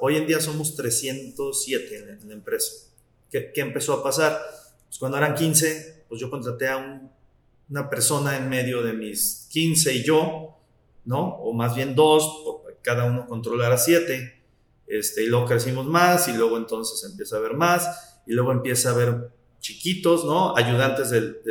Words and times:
Hoy 0.00 0.16
en 0.16 0.26
día 0.26 0.40
somos 0.40 0.76
307 0.76 2.18
en, 2.20 2.28
la 2.28 2.34
empresa. 2.34 2.72
¿Qué, 3.30 3.52
empezó 3.56 3.94
a 3.94 4.02
pasar? 4.02 4.40
Pues 4.86 4.98
cuando 4.98 5.18
eran 5.18 5.34
15, 5.34 6.04
pues 6.08 6.20
yo 6.20 6.30
contraté 6.30 6.68
a 6.68 7.10
una 7.68 7.90
persona 7.90 8.36
en 8.36 8.48
medio 8.48 8.82
de 8.82 8.92
mis 8.92 9.48
15 9.50 9.94
y 9.94 10.04
yo, 10.04 10.58
¿no? 11.04 11.36
O 11.36 11.52
más 11.52 11.74
bien 11.74 11.94
dos, 11.94 12.30
cada 12.82 13.04
uno 13.04 13.26
controlara 13.26 13.76
siete. 13.76 14.42
Este, 14.86 15.24
y 15.24 15.26
luego 15.26 15.46
crecimos 15.46 15.86
más 15.86 16.28
y 16.28 16.32
luego 16.32 16.56
entonces 16.56 17.08
empieza 17.10 17.36
a 17.36 17.40
haber 17.40 17.54
más 17.54 18.22
y 18.26 18.32
luego 18.32 18.52
empieza 18.52 18.88
a 18.88 18.92
haber 18.92 19.30
chiquitos, 19.60 20.24
¿no? 20.24 20.56
Ayudantes 20.56 21.10
del, 21.10 21.42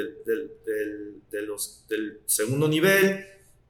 de 1.32 1.42
los, 1.44 1.86
del 1.88 2.22
segundo 2.26 2.68
nivel 2.68 3.26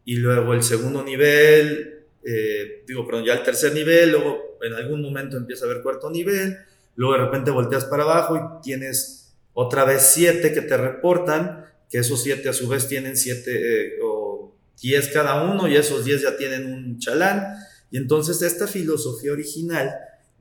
y 0.05 0.15
luego 0.15 0.53
el 0.53 0.63
segundo 0.63 1.03
nivel, 1.03 1.96
eh, 2.29 2.83
digo, 2.85 3.05
perdón, 3.05 3.23
ya 3.23 3.35
el 3.35 3.43
tercer 3.43 3.73
nivel, 3.73 4.11
luego 4.11 4.57
en 4.61 4.73
algún 4.73 5.01
momento 5.01 5.37
empieza 5.37 5.65
a 5.65 5.69
haber 5.69 5.81
cuarto 5.81 6.09
nivel, 6.09 6.57
luego 6.97 7.13
de 7.13 7.25
repente 7.25 7.51
volteas 7.51 7.85
para 7.85 8.03
abajo 8.03 8.35
y 8.35 8.61
tienes 8.61 9.33
otra 9.53 9.85
vez 9.85 10.01
siete 10.01 10.51
que 10.51 10.61
te 10.61 10.75
reportan, 10.75 11.65
que 11.89 11.99
esos 11.99 12.21
siete 12.21 12.49
a 12.49 12.53
su 12.53 12.67
vez 12.67 12.89
tienen 12.89 13.15
siete 13.15 13.51
eh, 13.53 13.99
o 14.03 14.53
diez 14.81 15.07
cada 15.07 15.49
uno 15.49 15.69
y 15.69 15.77
esos 15.77 16.03
diez 16.03 16.21
ya 16.21 16.35
tienen 16.35 16.65
un 16.65 16.99
chalán. 16.99 17.55
Y 17.91 17.97
entonces 17.97 18.41
esta 18.41 18.67
filosofía 18.67 19.31
original 19.31 19.89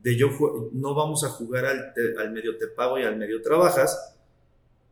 de 0.02 0.16
yo 0.16 0.30
no 0.72 0.92
vamos 0.94 1.22
a 1.22 1.28
jugar 1.28 1.66
al, 1.66 1.94
al 2.18 2.32
medio 2.32 2.56
te 2.58 2.66
pago 2.66 2.98
y 2.98 3.04
al 3.04 3.16
medio 3.16 3.40
trabajas, 3.42 4.16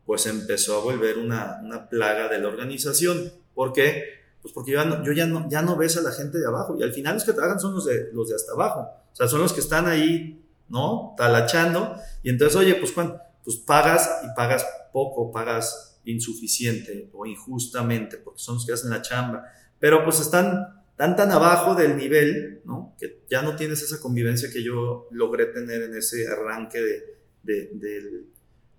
pues 0.07 0.27
empezó 0.27 0.77
a 0.77 0.85
volver 0.85 1.19
una, 1.19 1.59
una 1.61 1.89
plaga 1.89 2.29
de 2.29 2.39
la 2.39 2.47
organización. 2.47 3.33
¿Por 3.53 3.73
qué? 3.73 4.24
Pues 4.45 4.53
porque 4.53 4.73
yo, 4.73 5.13
ya 5.15 5.25
no, 5.25 5.49
ya, 5.49 5.63
no, 5.63 5.75
ves 5.75 5.97
a 5.97 6.03
la 6.03 6.13
gente 6.13 6.39
de 6.39 6.47
abajo 6.47 6.77
y 6.79 6.83
al 6.83 6.93
final 6.93 7.15
los 7.15 7.25
que 7.25 7.33
trabajan 7.33 7.59
son 7.59 7.73
los 7.73 7.87
de, 7.87 8.11
los 8.13 8.29
de 8.29 8.35
hasta 8.35 8.53
abajo. 8.53 8.81
O 9.11 9.17
sea, 9.17 9.27
son 9.27 9.41
los 9.41 9.55
que 9.55 9.61
están 9.61 9.87
ahí, 9.87 10.39
¿no? 10.69 11.15
Talachando. 11.17 11.97
Y 12.23 12.29
entonces, 12.29 12.55
oye, 12.55 12.75
pues 12.75 12.93
cuando, 12.93 13.19
pues 13.43 13.57
pagas 13.57 14.21
y 14.23 14.37
pagas 14.37 14.67
poco, 14.93 15.33
pagas 15.33 15.99
insuficiente 16.05 17.09
o 17.15 17.25
injustamente, 17.25 18.19
porque 18.19 18.39
son 18.39 18.57
los 18.57 18.67
que 18.67 18.75
hacen 18.75 18.91
la 18.91 19.01
chamba. 19.01 19.47
Pero 19.81 20.05
pues 20.05 20.21
están 20.21 20.85
tan 20.95 21.17
tan 21.17 21.31
abajo 21.31 21.75
del 21.75 21.97
nivel, 21.97 22.61
¿no? 22.67 22.95
Que 23.01 23.23
ya 23.31 23.41
no 23.41 23.57
tienes 23.57 23.81
esa 23.81 23.99
convivencia 23.99 24.51
que 24.53 24.63
yo 24.63 25.09
logré 25.11 25.47
tener 25.47 25.85
en 25.85 25.97
ese 25.97 26.29
arranque 26.29 26.83
de, 26.83 27.71
de, 27.73 28.27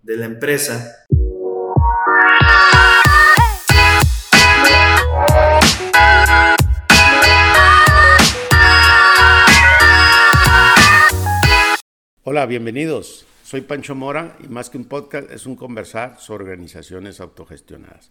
de 0.03 0.15
la 0.15 0.25
empresa. 0.25 1.07
Hola, 12.27 12.47
bienvenidos. 12.47 13.27
Soy 13.43 13.61
Pancho 13.61 13.93
Mora 13.93 14.35
y 14.43 14.47
más 14.47 14.71
que 14.71 14.79
un 14.79 14.85
podcast 14.85 15.29
es 15.29 15.45
un 15.45 15.55
conversar 15.55 16.19
sobre 16.19 16.45
organizaciones 16.45 17.21
autogestionadas. 17.21 18.09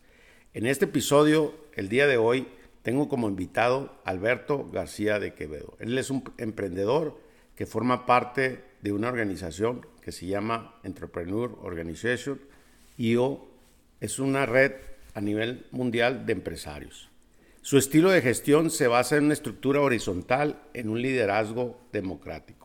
En 0.52 0.66
este 0.66 0.84
episodio, 0.84 1.52
el 1.74 1.88
día 1.88 2.06
de 2.06 2.16
hoy, 2.16 2.46
tengo 2.84 3.08
como 3.08 3.28
invitado 3.28 4.00
Alberto 4.04 4.70
García 4.72 5.18
de 5.18 5.34
Quevedo. 5.34 5.76
Él 5.80 5.98
es 5.98 6.10
un 6.10 6.22
emprendedor 6.38 7.18
que 7.56 7.66
forma 7.66 8.06
parte 8.06 8.62
de 8.82 8.92
una 8.92 9.08
organización 9.08 9.84
que 10.00 10.12
se 10.12 10.26
llama 10.26 10.76
Entrepreneur 10.84 11.58
Organization 11.62 12.40
y 12.96 13.16
es 13.98 14.20
una 14.20 14.46
red 14.46 14.74
a 15.14 15.20
nivel 15.20 15.66
mundial 15.72 16.24
de 16.24 16.34
empresarios. 16.34 17.10
Su 17.62 17.78
estilo 17.78 18.10
de 18.10 18.22
gestión 18.22 18.70
se 18.70 18.86
basa 18.86 19.16
en 19.16 19.24
una 19.24 19.34
estructura 19.34 19.80
horizontal, 19.80 20.62
en 20.72 20.88
un 20.88 21.02
liderazgo 21.02 21.80
democrático. 21.90 22.64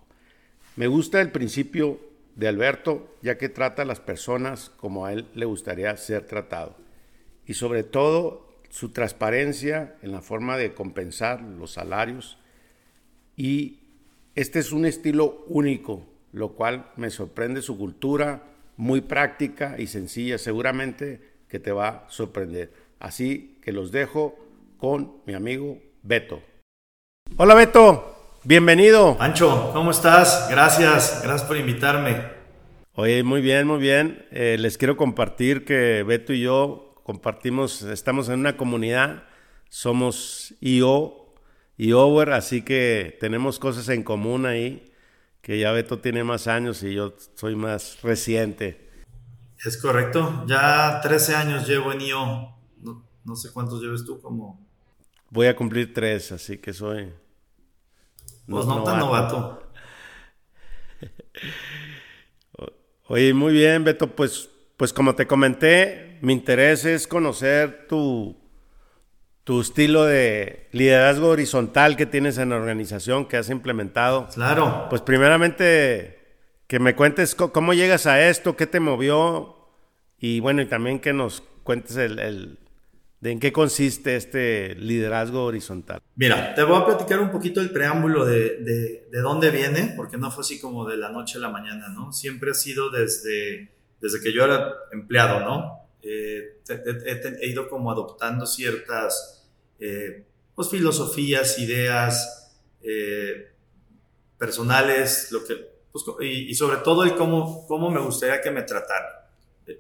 Me 0.80 0.88
gusta 0.88 1.20
el 1.20 1.30
principio 1.30 2.00
de 2.38 2.48
Alberto, 2.48 3.14
ya 3.22 3.38
que 3.38 3.50
trata 3.50 3.82
a 3.82 3.86
las 3.86 4.00
personas 4.00 4.70
como 4.78 5.06
a 5.06 5.12
él 5.12 5.26
le 5.36 5.44
gustaría 5.44 5.98
ser 5.98 6.26
tratado. 6.26 6.78
Y 7.46 7.56
sobre 7.56 7.84
todo 7.84 8.48
su 8.70 8.88
transparencia 8.88 9.98
en 10.02 10.14
la 10.14 10.22
forma 10.22 10.56
de 10.56 10.74
compensar 10.74 11.42
los 11.42 11.74
salarios. 11.74 12.38
Y 13.36 13.80
este 14.36 14.60
es 14.60 14.72
un 14.72 14.86
estilo 14.86 15.44
único, 15.48 16.08
lo 16.32 16.54
cual 16.54 16.90
me 16.96 17.10
sorprende 17.10 17.62
su 17.62 17.78
cultura, 17.78 18.44
muy 18.78 19.02
práctica 19.02 19.76
y 19.78 19.88
sencilla, 19.88 20.38
seguramente 20.38 21.20
que 21.50 21.60
te 21.60 21.74
va 21.74 21.90
a 21.90 22.10
sorprender. 22.10 22.72
Así 23.00 23.58
que 23.62 23.74
los 23.74 23.92
dejo 23.92 24.40
con 24.78 25.18
mi 25.26 25.34
amigo 25.34 25.78
Beto. 26.04 26.42
Hola 27.36 27.54
Beto, 27.54 28.19
Bienvenido. 28.46 29.18
Pancho, 29.18 29.72
¿cómo 29.74 29.92
estás? 29.92 30.48
Gracias, 30.50 31.20
gracias 31.22 31.44
por 31.44 31.58
invitarme. 31.58 32.24
Oye, 32.94 33.22
muy 33.22 33.42
bien, 33.42 33.68
muy 33.68 33.80
bien. 33.80 34.26
Eh, 34.32 34.56
les 34.58 34.78
quiero 34.78 34.96
compartir 34.96 35.66
que 35.66 36.04
Beto 36.04 36.32
y 36.32 36.40
yo 36.40 36.96
compartimos, 37.04 37.82
estamos 37.82 38.30
en 38.30 38.40
una 38.40 38.56
comunidad, 38.56 39.26
somos 39.68 40.54
IO, 40.62 41.36
IOWER, 41.76 42.32
así 42.32 42.62
que 42.62 43.18
tenemos 43.20 43.60
cosas 43.60 43.90
en 43.90 44.04
común 44.04 44.46
ahí, 44.46 44.94
que 45.42 45.60
ya 45.60 45.74
Beto 45.74 46.00
tiene 46.00 46.24
más 46.24 46.48
años 46.48 46.82
y 46.84 46.94
yo 46.94 47.16
soy 47.36 47.58
más 47.58 48.02
reciente. 48.04 48.90
Es 49.66 49.76
correcto, 49.82 50.46
ya 50.48 51.02
13 51.02 51.36
años 51.36 51.68
llevo 51.68 51.92
en 51.92 52.00
IO, 52.00 52.56
no, 52.82 53.06
no 53.26 53.36
sé 53.36 53.52
cuántos 53.52 53.82
lleves 53.82 54.06
tú 54.06 54.22
como... 54.22 54.66
Voy 55.30 55.48
a 55.48 55.58
cumplir 55.58 55.94
tres, 55.94 56.32
así 56.32 56.58
que 56.58 56.72
soy 56.72 57.12
pues 58.50 58.66
no, 58.66 58.84
tan 58.84 59.00
novato. 59.00 59.64
Oye, 63.08 63.34
muy 63.34 63.54
bien, 63.54 63.84
Beto. 63.84 64.08
Pues, 64.16 64.50
pues 64.78 64.94
como 64.94 65.16
te 65.16 65.28
comenté, 65.28 66.18
mi 66.22 66.34
interés 66.34 66.86
es 66.86 67.08
conocer 67.08 67.88
tu, 67.88 68.38
tu 69.44 69.62
estilo 69.62 70.06
de 70.06 70.68
liderazgo 70.72 71.30
horizontal 71.30 71.96
que 71.96 72.06
tienes 72.06 72.38
en 72.38 72.50
la 72.50 72.58
organización, 72.58 73.26
que 73.26 73.38
has 73.38 73.50
implementado. 73.50 74.28
Claro. 74.34 74.88
Pues 74.90 75.02
primeramente, 75.02 76.38
que 76.68 76.80
me 76.80 76.96
cuentes 76.96 77.36
cómo 77.36 77.74
llegas 77.74 78.06
a 78.06 78.28
esto, 78.28 78.56
qué 78.56 78.68
te 78.68 78.80
movió 78.80 79.56
y 80.20 80.40
bueno, 80.40 80.62
y 80.62 80.66
también 80.66 81.00
que 81.00 81.14
nos 81.14 81.42
cuentes 81.64 81.98
el 81.98 82.60
de 83.22 83.32
en 83.32 83.40
qué 83.40 83.52
consiste 83.52 84.16
este 84.16 84.76
liderazgo 84.76 85.44
horizontal. 85.44 86.02
Mira, 86.16 86.56
te 86.56 86.64
voy 86.64 86.82
a 86.82 86.86
platicar 86.86 87.20
un 87.20 87.32
poquito 87.32 87.60
el 87.60 87.72
preámbulo 87.72 88.26
de, 88.26 88.58
de, 89.10 89.22
dónde 89.22 89.52
viene, 89.52 89.94
porque 89.98 90.18
no 90.18 90.32
fue 90.32 90.42
así 90.42 90.60
como 90.60 90.88
de 90.88 90.98
la 90.98 91.10
noche 91.10 91.38
a 91.38 91.42
la 91.42 91.50
mañana, 91.50 91.90
¿no? 91.90 92.14
Siempre 92.14 92.52
ha 92.52 92.54
sido 92.54 92.90
desde, 92.90 93.72
desde 94.00 94.22
que 94.22 94.32
yo 94.32 94.46
era 94.46 94.74
empleado, 94.92 95.42
¿no? 95.42 95.80
Eh, 96.02 96.62
he, 96.70 97.50
ido 97.50 97.68
como 97.68 97.92
adoptando 97.92 98.46
ciertas 98.46 99.46
eh, 99.80 100.24
pues, 100.56 100.70
filosofías, 100.70 101.60
ideas 101.60 102.58
eh, 102.82 103.52
personales, 104.38 105.30
lo 105.34 105.44
que, 105.44 105.56
pues, 105.92 106.06
y, 106.22 106.52
y, 106.52 106.56
sobre 106.56 106.78
todo 106.78 107.04
el 107.04 107.16
cómo, 107.16 107.68
cómo 107.68 107.92
me 107.92 108.00
gustaría 108.00 108.40
que 108.40 108.50
me 108.50 108.62
trataran, 108.62 109.12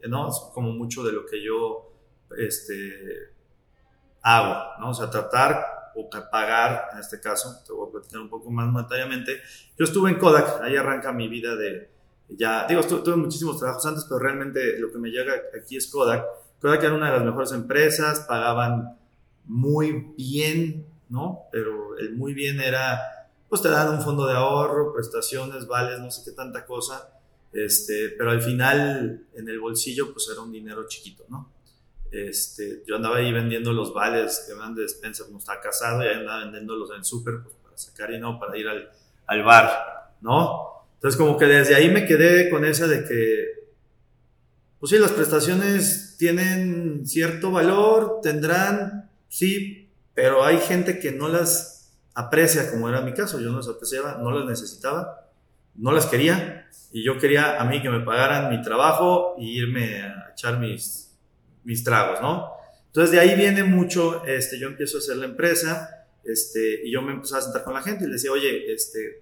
¿no? 0.10 0.28
Es 0.28 0.36
como 0.54 0.74
mucho 0.74 1.04
de 1.04 1.14
lo 1.14 1.26
que 1.26 1.42
yo 1.42 1.89
este, 2.38 3.34
hago, 4.22 4.56
¿no? 4.80 4.92
O 4.92 4.94
sea, 4.94 5.10
tratar 5.10 5.92
o 5.96 6.10
pagar, 6.10 6.90
en 6.94 7.00
este 7.00 7.20
caso, 7.20 7.62
te 7.66 7.74
voy 7.74 7.90
a 7.90 7.92
platicar 7.92 8.22
un 8.22 8.30
poco 8.30 8.50
más 8.50 8.68
monetariamente. 8.68 9.42
Yo 9.78 9.86
estuve 9.86 10.12
en 10.12 10.18
Kodak, 10.18 10.62
ahí 10.62 10.76
arranca 10.76 11.12
mi 11.12 11.28
vida 11.28 11.56
de, 11.56 11.90
ya, 12.30 12.66
digo, 12.68 12.82
tuve 12.84 13.16
muchísimos 13.16 13.58
trabajos 13.58 13.86
antes, 13.86 14.06
pero 14.06 14.20
realmente 14.20 14.80
lo 14.80 14.92
que 14.92 15.00
me 15.00 15.10
llega 15.10 15.34
aquí 15.60 15.78
es 15.78 15.88
Kodak. 15.88 16.26
Kodak 16.62 16.84
era 16.84 16.94
una 16.94 17.08
de 17.08 17.18
las 17.18 17.26
mejores 17.26 17.52
empresas, 17.52 18.22
pagaban 18.22 18.98
muy 19.46 20.14
bien, 20.16 20.86
¿no? 21.10 21.48
Pero 21.52 21.98
el 21.98 22.16
muy 22.16 22.34
bien 22.34 22.62
era, 22.62 23.00
pues 23.50 23.62
te 23.62 23.70
dan 23.70 23.90
un 23.90 24.02
fondo 24.02 24.28
de 24.28 24.36
ahorro, 24.36 24.94
prestaciones, 24.94 25.68
vales, 25.68 26.00
no 26.00 26.12
sé 26.12 26.24
qué 26.24 26.32
tanta 26.32 26.66
cosa, 26.66 27.10
este, 27.52 28.10
pero 28.18 28.30
al 28.30 28.42
final 28.42 29.25
en 29.34 29.50
el 29.50 29.60
bolsillo 29.60 30.14
pues 30.14 30.30
era 30.32 30.42
un 30.42 30.52
dinero 30.52 30.88
chiquito, 30.88 31.25
¿no? 31.30 31.52
Este, 32.12 32.84
yo 32.88 32.96
andaba 32.96 33.18
ahí 33.18 33.32
vendiendo 33.32 33.72
los 33.72 33.94
vales 33.94 34.46
que 34.48 34.54
van 34.54 34.74
de 34.74 34.84
despensa, 34.84 35.26
como 35.26 35.40
estaba 35.40 35.62
casado, 35.62 36.04
y 36.04 36.08
andaba 36.08 36.44
vendiéndolos 36.44 36.90
en 36.92 36.98
el 36.98 37.06
súper 37.06 37.42
pues, 37.44 37.56
para 37.64 37.78
sacar 37.78 38.12
y 38.12 38.20
no, 38.20 38.40
para 38.40 38.58
ir 38.58 38.68
al, 38.68 38.90
al 39.28 39.44
bar, 39.44 40.16
¿no? 40.22 40.86
Entonces, 40.96 41.18
como 41.18 41.38
que 41.38 41.46
desde 41.46 41.76
ahí 41.76 41.90
me 41.90 42.06
quedé 42.06 42.50
con 42.50 42.66
esa 42.66 42.88
de 42.88 43.06
que, 43.06 43.70
pues 44.80 44.90
sí, 44.90 44.98
las 44.98 45.12
prestaciones 45.12 46.16
tienen 46.18 47.06
cierto 47.06 47.52
valor, 47.52 48.20
tendrán, 48.22 49.10
sí, 49.28 49.90
pero 50.14 50.44
hay 50.44 50.58
gente 50.58 51.00
que 51.00 51.12
no 51.12 51.30
las 51.30 51.94
aprecia, 52.16 52.70
como 52.70 52.90
era 52.90 53.02
mi 53.02 53.14
caso, 53.14 53.40
yo 53.40 53.50
no 53.52 53.58
las 53.58 53.70
apreciaba, 53.70 54.18
no 54.22 54.32
las 54.32 54.46
necesitaba, 54.46 55.30
no 55.76 55.94
las 55.94 56.08
quería, 56.08 56.68
y 56.92 57.06
yo 57.06 57.18
quería 57.18 57.62
a 57.62 57.66
mí 57.66 57.82
que 57.82 57.90
me 57.90 58.02
pagaran 58.02 58.50
mi 58.50 58.62
trabajo 58.62 59.36
y 59.38 59.60
irme 59.60 60.02
a 60.02 60.32
echar 60.34 60.60
mis 60.60 61.09
mis 61.64 61.84
tragos, 61.84 62.22
¿no? 62.22 62.52
Entonces 62.88 63.12
de 63.12 63.20
ahí 63.20 63.36
viene 63.36 63.64
mucho, 63.64 64.24
este, 64.26 64.60
yo 64.60 64.68
empiezo 64.68 64.98
a 64.98 65.00
hacer 65.00 65.18
la 65.18 65.26
empresa, 65.26 66.08
este, 66.24 66.82
y 66.84 66.92
yo 66.92 67.02
me 67.02 67.14
empecé 67.14 67.36
a 67.36 67.42
sentar 67.42 67.64
con 67.64 67.74
la 67.74 67.82
gente 67.82 68.04
y 68.04 68.08
le 68.08 68.14
decía, 68.14 68.32
oye, 68.32 68.72
este, 68.74 69.22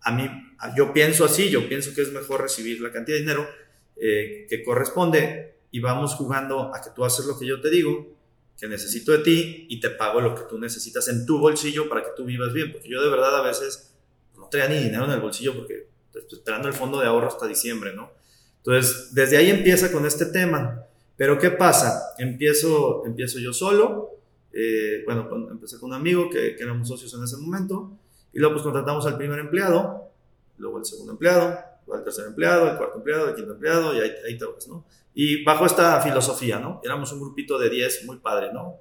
a 0.00 0.12
mí, 0.12 0.28
yo 0.76 0.92
pienso 0.92 1.24
así, 1.24 1.50
yo 1.50 1.68
pienso 1.68 1.94
que 1.94 2.02
es 2.02 2.12
mejor 2.12 2.40
recibir 2.40 2.80
la 2.80 2.92
cantidad 2.92 3.16
de 3.16 3.22
dinero 3.22 3.48
eh, 3.96 4.46
que 4.48 4.62
corresponde 4.62 5.56
y 5.70 5.80
vamos 5.80 6.14
jugando 6.14 6.74
a 6.74 6.80
que 6.80 6.90
tú 6.94 7.04
haces 7.04 7.26
lo 7.26 7.38
que 7.38 7.46
yo 7.46 7.60
te 7.60 7.70
digo, 7.70 8.16
que 8.58 8.68
necesito 8.68 9.12
de 9.12 9.18
ti 9.18 9.66
y 9.68 9.80
te 9.80 9.90
pago 9.90 10.20
lo 10.20 10.34
que 10.34 10.42
tú 10.48 10.58
necesitas 10.58 11.08
en 11.08 11.26
tu 11.26 11.38
bolsillo 11.38 11.88
para 11.88 12.02
que 12.02 12.10
tú 12.16 12.24
vivas 12.24 12.52
bien, 12.52 12.72
porque 12.72 12.88
yo 12.88 13.02
de 13.02 13.10
verdad 13.10 13.36
a 13.36 13.42
veces 13.42 13.94
no 14.36 14.48
traía 14.48 14.68
ni 14.68 14.78
dinero 14.78 15.04
en 15.04 15.10
el 15.10 15.20
bolsillo 15.20 15.54
porque 15.54 15.88
estoy 16.14 16.38
esperando 16.38 16.68
el 16.68 16.74
fondo 16.74 17.00
de 17.00 17.06
ahorro 17.06 17.28
hasta 17.28 17.46
diciembre, 17.46 17.92
¿no? 17.94 18.12
Entonces, 18.58 19.14
desde 19.14 19.36
ahí 19.36 19.50
empieza 19.50 19.92
con 19.92 20.06
este 20.06 20.26
tema. 20.26 20.85
Pero 21.16 21.38
¿qué 21.38 21.50
pasa? 21.50 22.14
Empiezo, 22.18 23.04
empiezo 23.06 23.38
yo 23.38 23.52
solo, 23.52 24.10
eh, 24.52 25.02
bueno, 25.04 25.28
empecé 25.50 25.78
con 25.78 25.90
un 25.90 25.96
amigo 25.96 26.28
que, 26.30 26.56
que, 26.56 26.62
éramos 26.62 26.88
socios 26.88 27.12
en 27.14 27.24
ese 27.24 27.36
momento, 27.36 27.98
y 28.32 28.38
luego 28.38 28.54
pues 28.54 28.64
contratamos 28.64 29.06
al 29.06 29.16
primer 29.16 29.38
empleado, 29.38 30.10
luego 30.58 30.78
el 30.78 30.84
segundo 30.84 31.12
empleado, 31.12 31.58
luego 31.86 31.98
el 31.98 32.04
tercer 32.04 32.26
empleado, 32.26 32.70
el 32.70 32.76
cuarto 32.76 32.98
empleado, 32.98 33.28
el 33.28 33.34
quinto 33.34 33.52
empleado, 33.52 33.94
y 33.94 34.00
ahí, 34.00 34.12
ahí 34.26 34.38
te 34.38 34.44
vas, 34.44 34.68
¿no? 34.68 34.84
Y 35.14 35.42
bajo 35.44 35.64
esta 35.64 36.00
filosofía, 36.02 36.58
¿no? 36.58 36.80
Éramos 36.84 37.10
un 37.12 37.20
grupito 37.20 37.58
de 37.58 37.70
10 37.70 38.04
muy 38.04 38.18
padre, 38.18 38.52
¿no? 38.52 38.76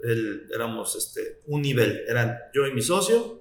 El, 0.00 0.46
éramos 0.52 0.94
este, 0.94 1.40
un 1.46 1.62
nivel, 1.62 2.04
eran 2.06 2.36
yo 2.52 2.66
y 2.66 2.74
mi 2.74 2.82
socio, 2.82 3.40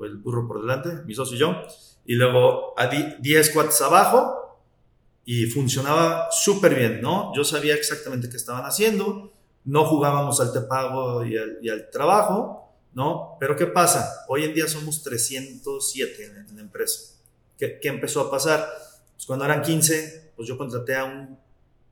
el 0.00 0.16
burro 0.18 0.46
por 0.46 0.60
delante, 0.60 1.02
mi 1.04 1.14
socio 1.14 1.36
y 1.36 1.40
yo, 1.40 1.62
y 2.06 2.14
luego 2.14 2.74
a 2.78 2.86
10 2.86 3.50
cuates 3.50 3.80
abajo, 3.82 4.47
y 5.30 5.44
funcionaba 5.44 6.28
súper 6.30 6.74
bien, 6.74 7.02
¿no? 7.02 7.34
Yo 7.36 7.44
sabía 7.44 7.74
exactamente 7.74 8.30
qué 8.30 8.38
estaban 8.38 8.64
haciendo, 8.64 9.30
no 9.66 9.84
jugábamos 9.84 10.40
al 10.40 10.54
te 10.54 10.62
pago 10.62 11.22
y 11.22 11.36
al, 11.36 11.58
y 11.60 11.68
al 11.68 11.90
trabajo, 11.90 12.72
¿no? 12.94 13.36
Pero 13.38 13.54
¿qué 13.54 13.66
pasa? 13.66 14.24
Hoy 14.28 14.44
en 14.44 14.54
día 14.54 14.66
somos 14.66 15.02
307 15.02 16.24
en, 16.24 16.48
en 16.48 16.56
la 16.56 16.62
empresa. 16.62 17.12
¿Qué, 17.58 17.78
¿Qué, 17.78 17.88
empezó 17.88 18.22
a 18.22 18.30
pasar? 18.30 18.66
Pues 19.16 19.26
cuando 19.26 19.44
eran 19.44 19.60
15, 19.60 20.32
pues 20.34 20.48
yo 20.48 20.56
contraté 20.56 20.96
a 20.96 21.04
un, 21.04 21.38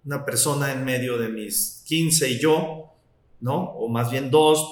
una 0.07 0.25
persona 0.25 0.73
en 0.73 0.83
medio 0.87 1.19
de 1.19 1.29
mis 1.29 1.83
15 1.85 2.31
y 2.31 2.39
yo, 2.39 2.95
¿no? 3.41 3.65
O 3.73 3.87
más 3.89 4.11
bien 4.11 4.31
dos, 4.31 4.67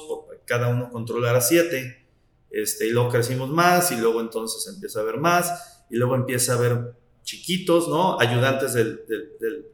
cada 0.46 0.68
uno 0.68 0.88
controlar 0.88 1.36
a 1.36 1.42
siete, 1.42 2.06
este, 2.50 2.86
y 2.86 2.92
luego 2.92 3.10
crecimos 3.10 3.50
más, 3.50 3.92
y 3.92 3.96
luego 3.96 4.22
entonces 4.22 4.66
empieza 4.72 5.00
a 5.00 5.02
haber 5.02 5.18
más, 5.18 5.84
y 5.90 5.96
luego 5.96 6.14
empieza 6.14 6.54
a 6.54 6.56
haber 6.56 7.03
chiquitos, 7.24 7.88
¿no? 7.88 8.20
Ayudantes 8.20 8.74
del, 8.74 9.00
del, 9.08 9.66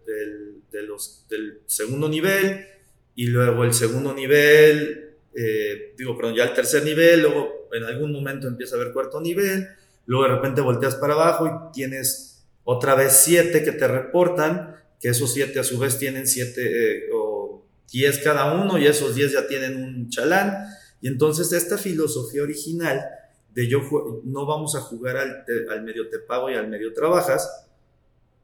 del, 0.70 1.60
segundo 1.66 2.08
nivel, 2.08 2.66
y 3.14 3.26
luego 3.26 3.64
el 3.64 3.74
segundo 3.74 4.14
nivel, 4.14 5.16
eh, 5.34 5.94
digo, 5.96 6.16
perdón, 6.16 6.34
ya 6.34 6.44
el 6.44 6.54
tercer 6.54 6.84
nivel, 6.84 7.22
luego 7.22 7.68
en 7.72 7.84
algún 7.84 8.12
momento 8.12 8.48
empieza 8.48 8.76
a 8.76 8.80
haber 8.80 8.92
cuarto 8.92 9.20
nivel, 9.20 9.68
luego 10.06 10.24
de 10.24 10.36
repente 10.36 10.60
volteas 10.60 10.96
para 10.96 11.14
abajo 11.14 11.46
y 11.46 11.72
tienes 11.72 12.44
otra 12.64 12.94
vez 12.94 13.12
siete 13.12 13.62
que 13.62 13.72
te 13.72 13.86
reportan, 13.86 14.76
que 15.00 15.08
esos 15.08 15.32
siete 15.32 15.58
a 15.60 15.64
su 15.64 15.78
vez 15.78 15.98
tienen 15.98 16.26
siete 16.26 17.04
eh, 17.06 17.10
o 17.12 17.64
diez 17.90 18.18
cada 18.18 18.52
uno 18.54 18.78
y 18.78 18.86
esos 18.86 19.14
diez 19.14 19.32
ya 19.32 19.46
tienen 19.46 19.76
un 19.76 20.08
chalán. 20.08 20.66
Y 21.00 21.08
entonces 21.08 21.52
esta 21.52 21.78
filosofía 21.78 22.42
original 22.42 23.00
de 23.54 23.68
yo 23.68 23.80
no 24.24 24.46
vamos 24.46 24.76
a 24.76 24.80
jugar 24.80 25.16
al, 25.16 25.44
al 25.70 25.82
medio 25.82 26.08
te 26.08 26.18
pago 26.18 26.50
y 26.50 26.54
al 26.54 26.68
medio 26.68 26.92
trabajas, 26.92 27.66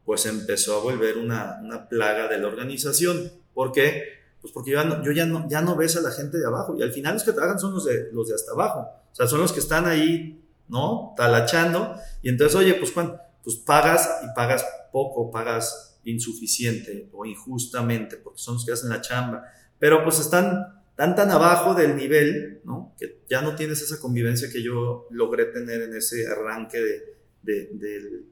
pues 0.05 0.27
empezó 0.27 0.77
a 0.77 0.83
volver 0.83 1.19
una, 1.19 1.59
una 1.63 1.89
plaga 1.89 2.29
de 2.29 2.39
la 2.39 2.49
organización. 2.49 3.31
¿Por 3.55 3.73
qué? 3.73 4.05
Pues 4.41 4.53
porque 4.53 4.71
yo, 4.71 4.83
ya 4.83 4.85
no, 4.85 5.03
yo 5.03 5.13
ya, 5.13 5.27
no, 5.27 5.49
ya 5.49 5.63
ves 5.75 5.97
a 5.97 6.01
la 6.01 6.11
gente 6.11 6.39
de 6.39 6.47
abajo 6.47 6.77
y 6.79 6.83
al 6.83 6.93
final 6.93 7.15
los 7.15 7.25
que 7.25 7.33
trabajan 7.33 7.59
son 7.59 7.75
los 7.75 7.85
de, 7.85 8.11
los 8.13 8.29
de 8.29 8.35
hasta 8.35 8.53
abajo. 8.53 8.81
O 8.81 9.15
sea, 9.15 9.27
son 9.27 9.41
los 9.41 9.53
que 9.53 9.61
están 9.61 9.87
ahí, 9.87 10.41
¿no? 10.69 11.15
Talachando. 11.17 11.97
Y 12.23 12.29
entonces, 12.29 12.55
oye, 12.57 12.75
pues 12.75 12.93
cuando 12.93 13.19
pues 13.43 13.57
pagas 13.57 14.09
y 14.25 14.35
pagas 14.35 14.65
poco, 14.93 15.31
pagas 15.31 15.99
insuficiente 16.05 17.11
o 17.13 17.25
injustamente, 17.25 18.17
porque 18.17 18.39
son 18.39 18.55
los 18.55 18.65
que 18.65 18.73
hacen 18.73 18.91
la 18.91 19.01
chamba, 19.01 19.45
pero 19.79 20.05
pues 20.05 20.21
están 20.21 20.76
tan 20.97 21.15
tan 21.15 21.31
abajo 21.31 21.75
del 21.75 21.95
nivel, 21.95 22.61
¿no? 22.65 22.95
Que 22.99 23.21
ya 23.29 23.43
no 23.43 23.55
tienes 23.55 23.83
esa 23.83 24.01
convivencia 24.01 24.51
que 24.51 24.63
yo 24.63 25.07
logré 25.11 25.47
tener 25.47 25.83
en 25.83 25.95
ese 25.95 26.27
arranque 26.27 26.81
de, 26.81 27.17
de, 27.43 27.71
de, 27.73 28.23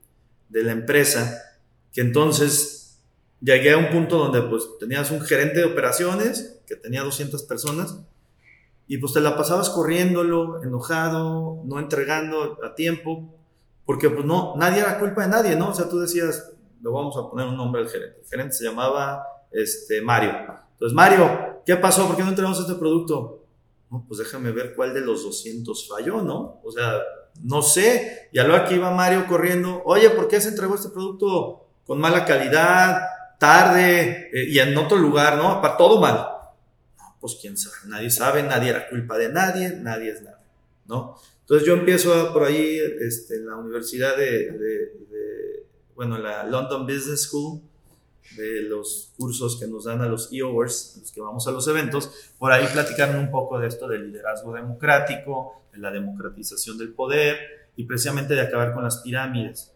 de 0.49 0.63
la 0.63 0.73
empresa, 0.73 1.61
que 1.93 2.01
entonces 2.01 2.99
llegué 3.41 3.73
a 3.73 3.79
un 3.79 3.91
punto 3.91 4.17
donde 4.17 4.43
pues 4.43 4.65
tenías 4.81 5.11
un 5.11 5.21
gerente 5.21 5.59
de 5.61 5.67
operaciones 5.67 6.59
que 6.67 6.77
tenía 6.77 7.03
200 7.03 7.43
personas 7.43 7.99
y 8.87 8.99
pues 8.99 9.13
te 9.13 9.21
la 9.21 9.37
pasabas 9.37 9.71
corriéndolo, 9.71 10.63
enojado, 10.63 11.63
no 11.65 11.79
entregando 11.79 12.59
a 12.65 12.75
tiempo, 12.75 13.35
porque 13.87 14.11
pues 14.11 14.25
no, 14.25 14.55
nadie 14.57 14.81
era 14.81 14.99
culpa 14.99 15.23
de 15.23 15.29
nadie, 15.29 15.57
¿no? 15.57 15.71
O 15.71 15.75
sea, 15.75 15.89
tú 15.89 15.99
decías, 15.99 16.53
le 16.83 16.91
vamos 16.91 17.17
a 17.17 17.31
poner 17.31 17.47
un 17.47 17.57
nombre 17.57 17.83
al 17.83 17.89
gerente. 17.89 18.21
El 18.23 18.29
gerente 18.29 18.53
se 18.55 18.65
llamaba 18.65 19.25
este, 19.51 20.01
Mario. 20.01 20.33
Entonces, 20.85 20.97
Mario, 20.97 21.63
¿qué 21.65 21.77
pasó? 21.77 22.07
¿Por 22.07 22.15
qué 22.15 22.23
no 22.23 22.29
entregamos 22.29 22.61
este 22.61 22.75
producto? 22.75 23.47
Pues 24.07 24.19
déjame 24.19 24.53
ver 24.53 24.75
cuál 24.75 24.93
de 24.93 25.01
los 25.01 25.23
200 25.23 25.89
falló, 25.89 26.21
¿no? 26.21 26.61
O 26.63 26.71
sea, 26.71 27.01
no 27.43 27.63
sé. 27.63 28.29
Y 28.33 28.39
a 28.39 28.45
lo 28.45 28.63
que 28.67 28.75
iba 28.75 28.91
Mario 28.91 29.27
corriendo, 29.27 29.81
oye, 29.87 30.11
¿por 30.11 30.29
qué 30.29 30.43
se 30.43 30.51
entregó 30.51 30.75
este 30.75 30.91
producto 30.91 31.69
con 31.87 31.99
mala 31.99 32.27
calidad, 32.27 33.01
tarde 33.39 34.29
eh, 34.31 34.51
y 34.51 34.59
en 34.59 34.77
otro 34.77 34.99
lugar, 34.99 35.39
¿no? 35.39 35.63
Para 35.63 35.79
todo 35.79 35.99
mal. 35.99 36.29
Pues 37.19 37.39
quién 37.41 37.57
sabe, 37.57 37.77
nadie 37.87 38.11
sabe, 38.11 38.43
nadie 38.43 38.69
era 38.69 38.87
culpa 38.87 39.17
de 39.17 39.31
nadie, 39.31 39.71
nadie 39.71 40.11
es 40.11 40.21
nada, 40.21 40.45
¿no? 40.85 41.17
Entonces 41.41 41.67
yo 41.67 41.73
empiezo 41.73 42.31
por 42.35 42.45
ahí 42.45 42.79
este, 43.01 43.37
en 43.37 43.47
la 43.47 43.57
universidad 43.57 44.19
de, 44.19 45.65
bueno, 45.95 46.19
la 46.19 46.45
London 46.45 46.85
Business 46.87 47.23
School, 47.23 47.63
de 48.37 48.63
los 48.63 49.13
cursos 49.17 49.59
que 49.61 49.67
nos 49.67 49.85
dan 49.85 50.01
a 50.01 50.09
los 50.09 50.33
EOers, 50.33 50.97
los 51.01 51.13
que 51.13 51.21
vamos 51.21 51.47
a 51.47 51.51
los 51.51 51.67
eventos, 51.69 52.11
por 52.39 52.53
ahí 52.53 52.67
platicaron 52.73 53.17
un 53.17 53.31
poco 53.31 53.59
de 53.59 53.69
esto 53.69 53.87
del 53.89 54.11
liderazgo 54.11 54.53
democrático, 54.53 55.63
de 55.73 55.79
la 55.79 55.91
democratización 55.91 56.79
del 56.79 56.93
poder 56.93 57.39
y 57.77 57.85
precisamente 57.85 58.35
de 58.35 58.41
acabar 58.41 58.73
con 58.75 58.85
las 58.85 58.99
pirámides. 58.99 59.73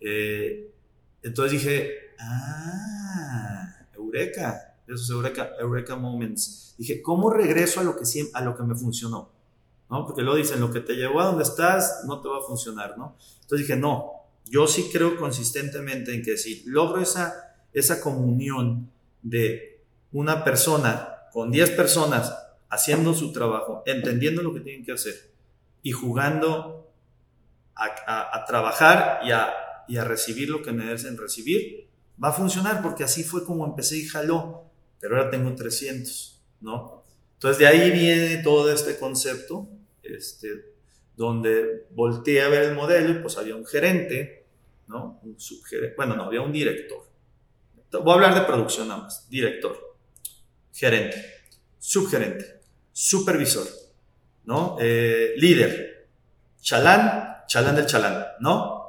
Eh, 0.00 0.70
entonces 1.22 1.52
dije, 1.52 2.14
ah, 2.18 3.86
Eureka, 3.94 4.76
esos 4.86 5.10
Eureka, 5.10 5.52
Eureka 5.60 5.96
Moments. 5.96 6.74
Dije, 6.78 7.02
¿cómo 7.02 7.30
regreso 7.30 7.80
a 7.80 7.84
lo 7.84 7.96
que, 7.96 8.04
a 8.32 8.40
lo 8.40 8.56
que 8.56 8.62
me 8.62 8.74
funcionó? 8.74 9.30
¿no? 9.90 10.06
Porque 10.06 10.22
luego 10.22 10.36
dicen, 10.36 10.60
lo 10.60 10.72
que 10.72 10.80
te 10.80 10.94
llevó 10.94 11.20
a 11.20 11.26
donde 11.26 11.42
estás 11.42 12.04
no 12.06 12.20
te 12.20 12.28
va 12.28 12.38
a 12.38 12.42
funcionar, 12.42 12.96
¿no? 12.96 13.16
Entonces 13.42 13.66
dije, 13.66 13.76
no, 13.78 14.12
yo 14.44 14.66
sí 14.66 14.88
creo 14.92 15.16
consistentemente 15.16 16.14
en 16.14 16.22
que 16.22 16.36
si 16.36 16.62
logro 16.66 17.00
esa, 17.00 17.49
esa 17.72 18.00
comunión 18.00 18.90
de 19.22 19.80
una 20.12 20.44
persona 20.44 21.26
con 21.32 21.50
10 21.50 21.70
personas 21.70 22.34
haciendo 22.68 23.14
su 23.14 23.32
trabajo, 23.32 23.82
entendiendo 23.86 24.42
lo 24.42 24.54
que 24.54 24.60
tienen 24.60 24.84
que 24.84 24.92
hacer 24.92 25.30
y 25.82 25.92
jugando 25.92 26.92
a, 27.74 28.44
trabajar 28.46 29.20
y 29.24 29.30
a, 29.96 30.04
recibir 30.04 30.50
lo 30.50 30.62
que 30.62 30.72
me 30.72 30.84
merecen 30.84 31.16
recibir, 31.16 31.88
va 32.22 32.28
a 32.28 32.32
funcionar 32.32 32.82
porque 32.82 33.04
así 33.04 33.24
fue 33.24 33.44
como 33.44 33.64
empecé 33.64 33.96
y 33.96 34.06
jaló, 34.06 34.64
pero 35.00 35.16
ahora 35.16 35.30
tengo 35.30 35.54
300, 35.54 36.40
¿no? 36.60 37.02
Entonces 37.34 37.58
de 37.58 37.66
ahí 37.66 37.90
viene 37.90 38.42
todo 38.42 38.70
este 38.70 38.98
concepto 38.98 39.66
este, 40.02 40.74
donde 41.16 41.86
volteé 41.90 42.42
a 42.42 42.48
ver 42.48 42.64
el 42.64 42.74
modelo 42.74 43.10
y 43.10 43.22
pues 43.22 43.38
había 43.38 43.56
un 43.56 43.66
gerente, 43.66 44.44
¿no? 44.86 45.18
Un 45.22 45.36
bueno, 45.96 46.16
no, 46.16 46.24
había 46.24 46.42
un 46.42 46.52
director. 46.52 47.09
Voy 47.92 48.10
a 48.10 48.14
hablar 48.14 48.34
de 48.34 48.42
producción 48.42 48.88
nada 48.88 49.02
más. 49.02 49.28
Director, 49.28 49.96
gerente, 50.72 51.24
subgerente, 51.78 52.60
supervisor, 52.92 53.66
¿no? 54.44 54.76
Eh, 54.80 55.34
líder, 55.36 56.08
chalán, 56.60 57.44
chalán 57.46 57.76
del 57.76 57.86
chalán, 57.86 58.26
¿no? 58.40 58.80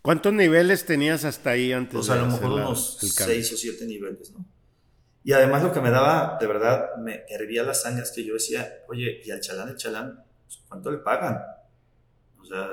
¿Cuántos 0.00 0.32
niveles 0.32 0.84
tenías 0.84 1.24
hasta 1.24 1.50
ahí 1.50 1.72
antes? 1.72 1.94
Pues 1.94 2.10
a 2.10 2.16
lo 2.16 2.26
mejor 2.26 2.52
unos 2.52 2.98
seis 2.98 3.52
o 3.52 3.56
siete 3.56 3.86
niveles, 3.86 4.32
¿no? 4.32 4.44
Y 5.24 5.32
además 5.32 5.62
lo 5.62 5.72
que 5.72 5.80
me 5.80 5.90
daba, 5.90 6.36
de 6.40 6.46
verdad, 6.48 6.96
me 6.98 7.24
hervía 7.28 7.62
las 7.62 7.82
sangre 7.82 8.02
que 8.12 8.24
yo 8.24 8.34
decía, 8.34 8.82
oye, 8.88 9.20
¿y 9.24 9.30
al 9.30 9.40
chalán, 9.40 9.68
el 9.68 9.76
chalán, 9.76 10.24
pues, 10.44 10.60
cuánto 10.68 10.90
le 10.90 10.98
pagan? 10.98 11.40
O 12.40 12.44
sea, 12.44 12.68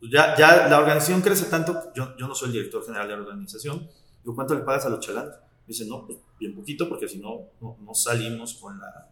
pues 0.00 0.10
ya, 0.10 0.36
ya 0.36 0.66
la 0.66 0.80
organización 0.80 1.22
crece 1.22 1.44
tanto, 1.44 1.92
yo, 1.94 2.16
yo 2.16 2.26
no 2.26 2.34
soy 2.34 2.48
el 2.48 2.54
director 2.54 2.84
general 2.84 3.06
de 3.06 3.14
la 3.14 3.22
organización, 3.22 3.88
digo, 4.24 4.34
¿cuánto 4.34 4.54
le 4.54 4.62
pagas 4.62 4.86
a 4.86 4.88
los 4.88 5.00
chalanes? 5.00 5.34
Me 5.34 5.68
dice, 5.68 5.84
no, 5.86 6.06
pues 6.06 6.18
bien 6.40 6.54
poquito, 6.54 6.88
porque 6.88 7.08
si 7.08 7.18
no, 7.18 7.50
no, 7.60 7.76
no 7.80 7.94
salimos 7.94 8.54
con, 8.54 8.80
la, 8.80 9.08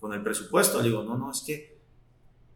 con 0.00 0.12
el 0.12 0.22
presupuesto. 0.22 0.78
Le 0.78 0.88
digo, 0.88 1.02
no, 1.04 1.16
no, 1.16 1.30
es 1.30 1.42
que, 1.46 1.78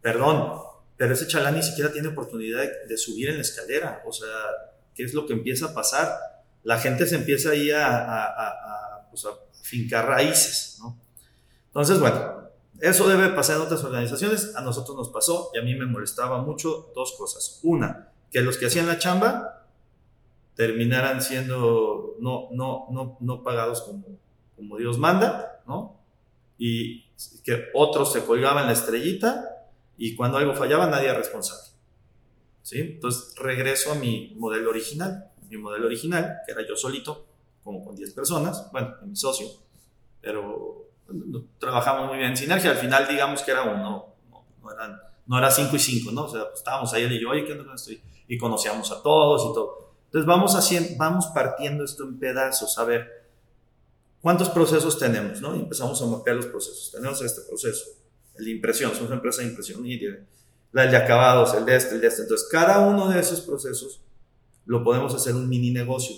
perdón, 0.01 0.61
pero 0.97 1.13
ese 1.13 1.27
chalán 1.27 1.55
ni 1.55 1.63
siquiera 1.63 1.91
tiene 1.91 2.09
oportunidad 2.09 2.59
de, 2.59 2.87
de 2.87 2.97
subir 2.97 3.29
en 3.29 3.35
la 3.35 3.41
escalera. 3.41 4.03
O 4.05 4.11
sea, 4.11 4.27
¿qué 4.93 5.03
es 5.03 5.13
lo 5.13 5.25
que 5.25 5.33
empieza 5.33 5.67
a 5.67 5.73
pasar? 5.73 6.09
La 6.63 6.77
gente 6.77 7.05
se 7.07 7.15
empieza 7.15 7.51
ahí 7.51 7.71
a, 7.71 7.87
a, 7.87 8.25
a, 8.25 8.47
a, 8.49 9.09
pues 9.09 9.25
fincar 9.61 10.07
raíces, 10.07 10.77
¿no? 10.79 10.99
Entonces, 11.67 11.99
bueno, 11.99 12.49
Eso 12.81 13.09
debe 13.09 13.29
pasar 13.29 13.57
en 13.57 13.63
otras 13.63 13.83
organizaciones, 13.83 14.55
a 14.55 14.61
nosotros 14.61 14.95
nos 14.95 15.09
pasó 15.09 15.51
y 15.53 15.57
a 15.57 15.61
mí 15.61 15.75
me 15.75 15.85
molestaba 15.85 16.41
mucho 16.41 16.91
dos 16.95 17.13
cosas. 17.17 17.59
Una, 17.63 18.09
que 18.31 18.41
los 18.41 18.57
que 18.57 18.67
hacían 18.67 18.87
la 18.87 18.97
chamba 18.97 19.58
terminaran 20.59 21.21
siendo 21.21 22.17
no, 22.19 22.49
no, 22.51 22.87
no, 22.91 23.17
no 23.21 23.43
pagados 23.43 23.81
como, 23.81 24.03
como 24.57 24.75
Dios 24.75 24.97
manda, 24.97 25.63
¿no? 25.65 26.01
Y 26.57 27.05
que 27.45 27.67
otros 27.73 28.11
se 28.11 28.25
colgaban 28.25 28.65
la 28.65 28.73
estrellita 28.73 29.69
y 29.95 30.17
cuando 30.17 30.37
algo 30.37 30.53
fallaba 30.53 30.87
nadie 30.87 31.05
era 31.07 31.17
responsable. 31.17 31.63
¿Sí? 32.61 32.77
Entonces 32.81 33.35
regreso 33.37 33.93
a 33.93 33.95
mi 33.95 34.35
modelo 34.35 34.71
original. 34.71 35.31
Mi 35.49 35.55
modelo 35.55 35.85
original, 35.85 36.39
que 36.45 36.51
era 36.51 36.67
yo 36.67 36.75
solito, 36.75 37.25
como 37.63 37.85
con 37.85 37.95
10 37.95 38.13
personas, 38.13 38.69
bueno, 38.73 38.95
mi 39.05 39.15
socio, 39.15 39.47
pero 40.19 40.89
trabajamos 41.57 42.09
muy 42.09 42.17
bien 42.17 42.31
en 42.31 42.37
sinergia. 42.37 42.71
Al 42.71 42.77
final, 42.77 43.07
digamos 43.07 43.43
que 43.43 43.51
era 43.51 43.63
uno, 43.63 44.13
no, 44.29 44.45
no, 44.61 44.71
eran, 44.73 44.99
no 45.25 45.37
era 45.37 45.49
5 45.49 45.73
y 45.73 45.79
5, 45.79 46.11
¿no? 46.11 46.25
O 46.25 46.29
sea, 46.29 46.47
pues, 46.47 46.59
estábamos 46.59 46.91
ahí 46.91 47.03
él 47.03 47.13
y 47.13 47.21
yo, 47.21 47.29
oye, 47.29 47.45
¿qué 47.45 47.53
onda 47.53 47.73
estoy? 47.73 48.01
Y 48.27 48.37
conocíamos 48.37 48.91
a 48.91 49.01
todos 49.01 49.49
y 49.49 49.53
todo. 49.53 49.88
Entonces 50.09 50.25
vamos, 50.25 50.55
haciendo, 50.55 50.89
vamos 50.97 51.27
partiendo 51.27 51.83
esto 51.83 52.03
en 52.03 52.17
pedazos, 52.17 52.79
a 52.79 52.83
ver 52.83 53.07
cuántos 54.21 54.49
procesos 54.49 54.97
tenemos, 54.97 55.39
¿no? 55.39 55.55
Y 55.55 55.59
empezamos 55.59 56.01
a 56.01 56.07
mapear 56.07 56.35
los 56.35 56.47
procesos. 56.47 56.91
Tenemos 56.91 57.21
este 57.21 57.41
proceso, 57.47 57.85
el 58.39 58.45
de 58.45 58.51
impresión, 58.51 58.89
somos 58.91 59.05
una 59.05 59.17
empresa 59.17 59.43
de 59.43 59.49
impresión 59.49 59.85
y 59.85 59.99
de, 59.99 60.25
el 60.73 60.91
de 60.91 60.97
acabados, 60.97 61.53
el 61.53 61.63
de 61.63 61.75
este, 61.75 61.93
el 61.93 62.01
de 62.01 62.07
este. 62.07 62.23
Entonces, 62.23 62.47
cada 62.49 62.79
uno 62.87 63.07
de 63.07 63.19
esos 63.19 63.41
procesos 63.41 64.01
lo 64.65 64.83
podemos 64.83 65.13
hacer 65.13 65.35
un 65.35 65.47
mini 65.47 65.69
negocio. 65.69 66.15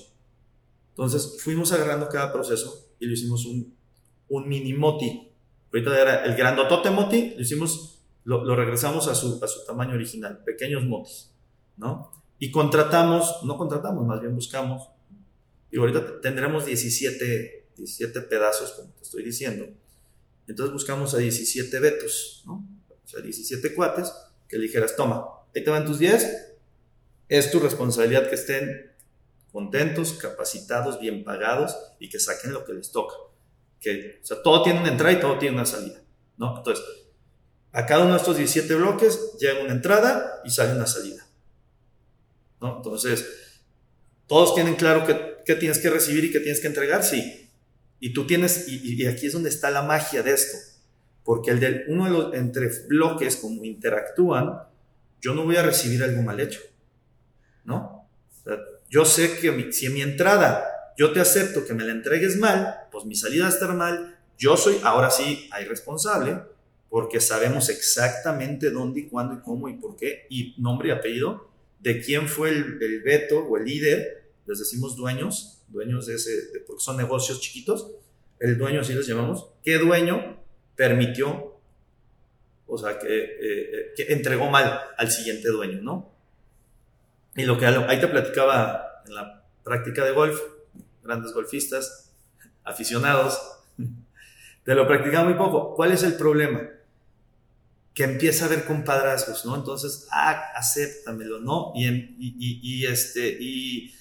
Entonces, 0.91 1.41
fuimos 1.41 1.73
agarrando 1.73 2.07
cada 2.07 2.31
proceso 2.31 2.87
y 2.97 3.07
lo 3.07 3.11
hicimos 3.11 3.45
un, 3.45 3.75
un 4.29 4.47
mini 4.47 4.71
moti. 4.71 5.27
Ahorita 5.73 6.01
era 6.01 6.23
el 6.23 6.35
grandotote 6.37 6.91
moti, 6.91 7.33
lo 7.35 7.41
hicimos, 7.41 7.99
lo, 8.23 8.45
lo 8.45 8.55
regresamos 8.55 9.09
a 9.09 9.15
su, 9.15 9.37
a 9.43 9.47
su 9.49 9.65
tamaño 9.65 9.95
original, 9.95 10.41
pequeños 10.45 10.85
motis, 10.85 11.29
¿no? 11.75 12.20
Y 12.41 12.49
contratamos, 12.49 13.43
no 13.43 13.55
contratamos, 13.55 14.03
más 14.03 14.19
bien 14.19 14.33
buscamos, 14.33 14.89
y 15.69 15.77
ahorita 15.77 16.21
tendremos 16.21 16.65
17, 16.65 17.67
17 17.77 18.21
pedazos, 18.21 18.71
como 18.71 18.91
te 18.93 19.03
estoy 19.03 19.23
diciendo. 19.23 19.67
Entonces 20.47 20.73
buscamos 20.73 21.13
a 21.13 21.19
17 21.19 21.79
vetos, 21.79 22.41
¿no? 22.47 22.67
O 22.89 23.07
sea, 23.07 23.21
17 23.21 23.75
cuates 23.75 24.11
que 24.49 24.57
dijeras, 24.57 24.95
toma, 24.95 25.23
ahí 25.55 25.63
te 25.63 25.69
van 25.69 25.85
tus 25.85 25.99
10, 25.99 26.55
es 27.29 27.51
tu 27.51 27.59
responsabilidad 27.59 28.27
que 28.27 28.33
estén 28.33 28.91
contentos, 29.51 30.13
capacitados, 30.13 30.99
bien 30.99 31.23
pagados 31.23 31.77
y 31.99 32.09
que 32.09 32.19
saquen 32.19 32.53
lo 32.53 32.65
que 32.65 32.73
les 32.73 32.91
toca. 32.91 33.13
Que, 33.79 34.19
o 34.23 34.25
sea, 34.25 34.41
todo 34.41 34.63
tiene 34.63 34.79
una 34.79 34.89
entrada 34.89 35.13
y 35.13 35.19
todo 35.19 35.37
tiene 35.37 35.57
una 35.57 35.67
salida, 35.67 36.01
¿no? 36.37 36.57
Entonces, 36.57 36.83
a 37.71 37.85
cada 37.85 38.03
uno 38.03 38.13
de 38.13 38.17
estos 38.17 38.35
17 38.35 38.73
bloques 38.73 39.37
llega 39.39 39.61
una 39.61 39.73
entrada 39.73 40.41
y 40.43 40.49
sale 40.49 40.73
una 40.73 40.87
salida, 40.87 41.27
Entonces, 42.61 43.25
todos 44.27 44.55
tienen 44.55 44.75
claro 44.75 45.05
qué, 45.05 45.55
tienes 45.55 45.79
que 45.79 45.89
recibir 45.89 46.25
y 46.25 46.31
qué 46.31 46.39
tienes 46.39 46.61
que 46.61 46.67
entregar, 46.67 47.03
sí. 47.03 47.49
Y 47.99 48.13
tú 48.13 48.25
tienes, 48.25 48.67
y, 48.67 49.05
aquí 49.05 49.27
es 49.27 49.33
donde 49.33 49.49
está 49.49 49.69
la 49.69 49.81
magia 49.81 50.23
de 50.23 50.31
esto, 50.31 50.57
porque 51.23 51.51
el 51.51 51.59
del 51.59 51.83
uno 51.87 52.05
de 52.05 52.11
los, 52.11 52.33
entre 52.33 52.69
bloques, 52.87 53.35
como 53.35 53.63
interactúan, 53.63 54.59
yo 55.19 55.33
no 55.33 55.43
voy 55.43 55.57
a 55.57 55.63
recibir 55.63 56.03
algo 56.03 56.21
mal 56.21 56.39
hecho, 56.39 56.61
¿no? 57.65 58.07
Yo 58.89 59.05
sé 59.05 59.37
que 59.37 59.71
si 59.71 59.85
en 59.85 59.93
mi 59.93 60.01
entrada 60.01 60.65
yo 60.97 61.13
te 61.13 61.19
acepto 61.19 61.65
que 61.65 61.73
me 61.73 61.83
la 61.83 61.91
entregues 61.91 62.37
mal, 62.37 62.87
pues 62.91 63.05
mi 63.05 63.15
salida 63.15 63.43
va 63.43 63.49
a 63.49 63.53
estar 63.53 63.73
mal. 63.73 64.17
Yo 64.37 64.57
soy, 64.57 64.79
ahora 64.83 65.09
sí, 65.09 65.49
responsable, 65.67 66.41
porque 66.89 67.19
sabemos 67.19 67.69
exactamente 67.69 68.69
dónde 68.69 69.01
y 69.01 69.07
cuándo 69.07 69.35
y 69.35 69.39
cómo 69.39 69.69
y 69.69 69.73
por 69.73 69.95
qué, 69.95 70.25
y 70.29 70.55
nombre 70.57 70.89
y 70.89 70.91
apellido, 70.91 71.50
de 71.81 72.01
quién 72.01 72.27
fue 72.27 72.49
el, 72.49 73.01
veto 73.03 73.39
o 73.39 73.57
el 73.57 73.65
líder, 73.65 74.23
les 74.45 74.59
decimos 74.59 74.95
dueños, 74.95 75.63
dueños 75.67 76.05
de 76.05 76.15
ese, 76.15 76.31
porque 76.67 76.83
son 76.83 76.97
negocios 76.97 77.41
chiquitos, 77.41 77.91
el 78.39 78.57
dueño 78.57 78.81
así 78.81 78.93
les 78.93 79.07
llamamos, 79.07 79.47
qué 79.63 79.77
dueño 79.77 80.39
permitió, 80.75 81.59
o 82.67 82.77
sea, 82.77 82.97
que, 82.97 83.07
eh, 83.07 83.37
eh, 83.41 83.93
que 83.95 84.13
entregó 84.13 84.49
mal 84.49 84.79
al 84.97 85.11
siguiente 85.11 85.49
dueño, 85.49 85.81
¿no? 85.81 86.11
Y 87.35 87.43
lo 87.43 87.57
que 87.57 87.65
ahí 87.65 87.99
te 87.99 88.07
platicaba 88.07 89.01
en 89.05 89.15
la 89.15 89.43
práctica 89.63 90.05
de 90.05 90.11
golf, 90.11 90.39
grandes 91.03 91.33
golfistas, 91.33 92.13
aficionados, 92.63 93.39
te 94.63 94.75
lo 94.75 94.87
practicaba 94.87 95.25
muy 95.25 95.35
poco. 95.35 95.73
¿Cuál 95.75 95.91
es 95.91 96.03
el 96.03 96.15
problema? 96.15 96.69
Que 97.93 98.03
empieza 98.03 98.45
a 98.45 98.47
haber 98.47 98.65
compadrazgos, 98.65 99.45
¿no? 99.45 99.55
Entonces, 99.55 100.07
ah, 100.11 100.51
acéptamelo, 100.55 101.39
¿no? 101.39 101.73
Y, 101.75 101.87
y, 102.19 102.85
este, 102.85 103.37
y, 103.39 103.93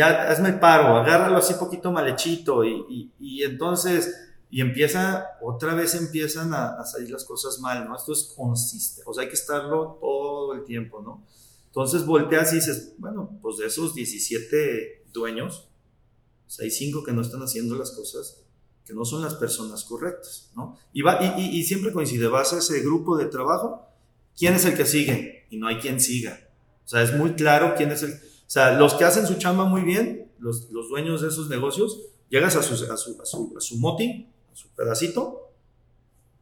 hazme 0.00 0.48
el 0.48 0.60
paro, 0.60 0.96
agárralo 0.96 1.36
así 1.36 1.54
poquito 1.54 1.92
malechito, 1.92 2.64
y, 2.64 3.12
y, 3.20 3.42
entonces, 3.42 4.14
y 4.50 4.60
empieza, 4.60 5.26
otra 5.42 5.74
vez 5.74 5.94
empiezan 5.94 6.54
a, 6.54 6.84
salir 6.86 7.10
las 7.10 7.24
cosas 7.24 7.58
mal, 7.58 7.86
¿no? 7.86 7.96
Esto 7.96 8.12
es 8.12 8.32
consiste, 8.36 9.02
o 9.04 9.12
sea, 9.12 9.24
hay 9.24 9.28
que 9.28 9.34
estarlo 9.34 9.98
todo 10.00 10.54
el 10.54 10.64
tiempo, 10.64 11.02
¿no? 11.02 11.22
Entonces 11.66 12.06
volteas 12.06 12.52
y 12.52 12.56
dices, 12.56 12.94
bueno, 12.98 13.36
pues 13.42 13.56
de 13.58 13.66
esos 13.66 13.94
17 13.94 15.06
dueños, 15.12 15.68
hay 16.60 16.70
5 16.70 17.02
que 17.02 17.12
no 17.12 17.20
están 17.20 17.42
haciendo 17.42 17.74
las 17.74 17.90
cosas, 17.90 18.43
que 18.84 18.92
no 18.94 19.04
son 19.04 19.22
las 19.22 19.34
personas 19.34 19.84
correctas, 19.84 20.50
¿no? 20.54 20.78
Y, 20.92 21.02
va, 21.02 21.18
y, 21.38 21.62
siempre 21.64 21.92
coincide, 21.92 22.26
vas 22.26 22.52
a 22.52 22.58
ese 22.58 22.80
grupo 22.80 23.16
de 23.16 23.26
trabajo, 23.26 23.88
¿quién 24.36 24.54
es 24.54 24.64
el 24.64 24.76
que 24.76 24.84
sigue? 24.84 25.46
Y 25.50 25.56
no 25.56 25.68
hay 25.68 25.78
quien 25.78 26.00
siga. 26.00 26.48
O 26.84 26.88
sea, 26.88 27.02
es 27.02 27.16
muy 27.16 27.32
claro 27.32 27.74
quién 27.76 27.90
es 27.92 28.02
el... 28.02 28.12
O 28.12 28.50
sea, 28.54 28.78
los 28.78 28.94
que 28.94 29.04
hacen 29.04 29.26
su 29.26 29.34
chamba 29.34 29.64
muy 29.64 29.82
bien, 29.82 30.30
los, 30.38 30.70
los 30.70 30.88
dueños 30.90 31.22
de 31.22 31.28
esos 31.28 31.48
negocios, 31.48 31.98
llegas 32.28 32.56
a 32.56 32.62
su, 32.62 32.74
a 32.74 32.96
su, 32.96 33.20
a 33.22 33.24
su, 33.24 33.54
a 33.56 33.60
su 33.60 33.78
moti, 33.78 34.28
a 34.52 34.56
su 34.56 34.68
pedacito, 34.68 35.44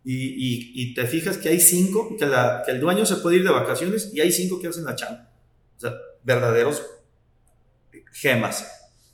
y, 0.05 0.95
te 0.95 1.07
fijas 1.07 1.39
que 1.39 1.49
hay 1.49 1.61
cinco, 1.61 2.09
que, 2.09 2.29
que, 2.67 2.71
el 2.73 2.81
dueño 2.81 3.07
se 3.07 3.17
puede 3.17 3.37
ir 3.37 3.45
de 3.45 3.51
vacaciones 3.51 4.11
y 4.13 4.21
hay 4.21 4.33
cinco 4.33 4.61
que 4.61 4.69
hacen 4.69 4.85
la 4.85 4.97
chamba. 4.97 5.31
O 5.77 5.81
sea, 5.81 5.95
verdaderos 6.25 6.83
gemas. 8.13 8.67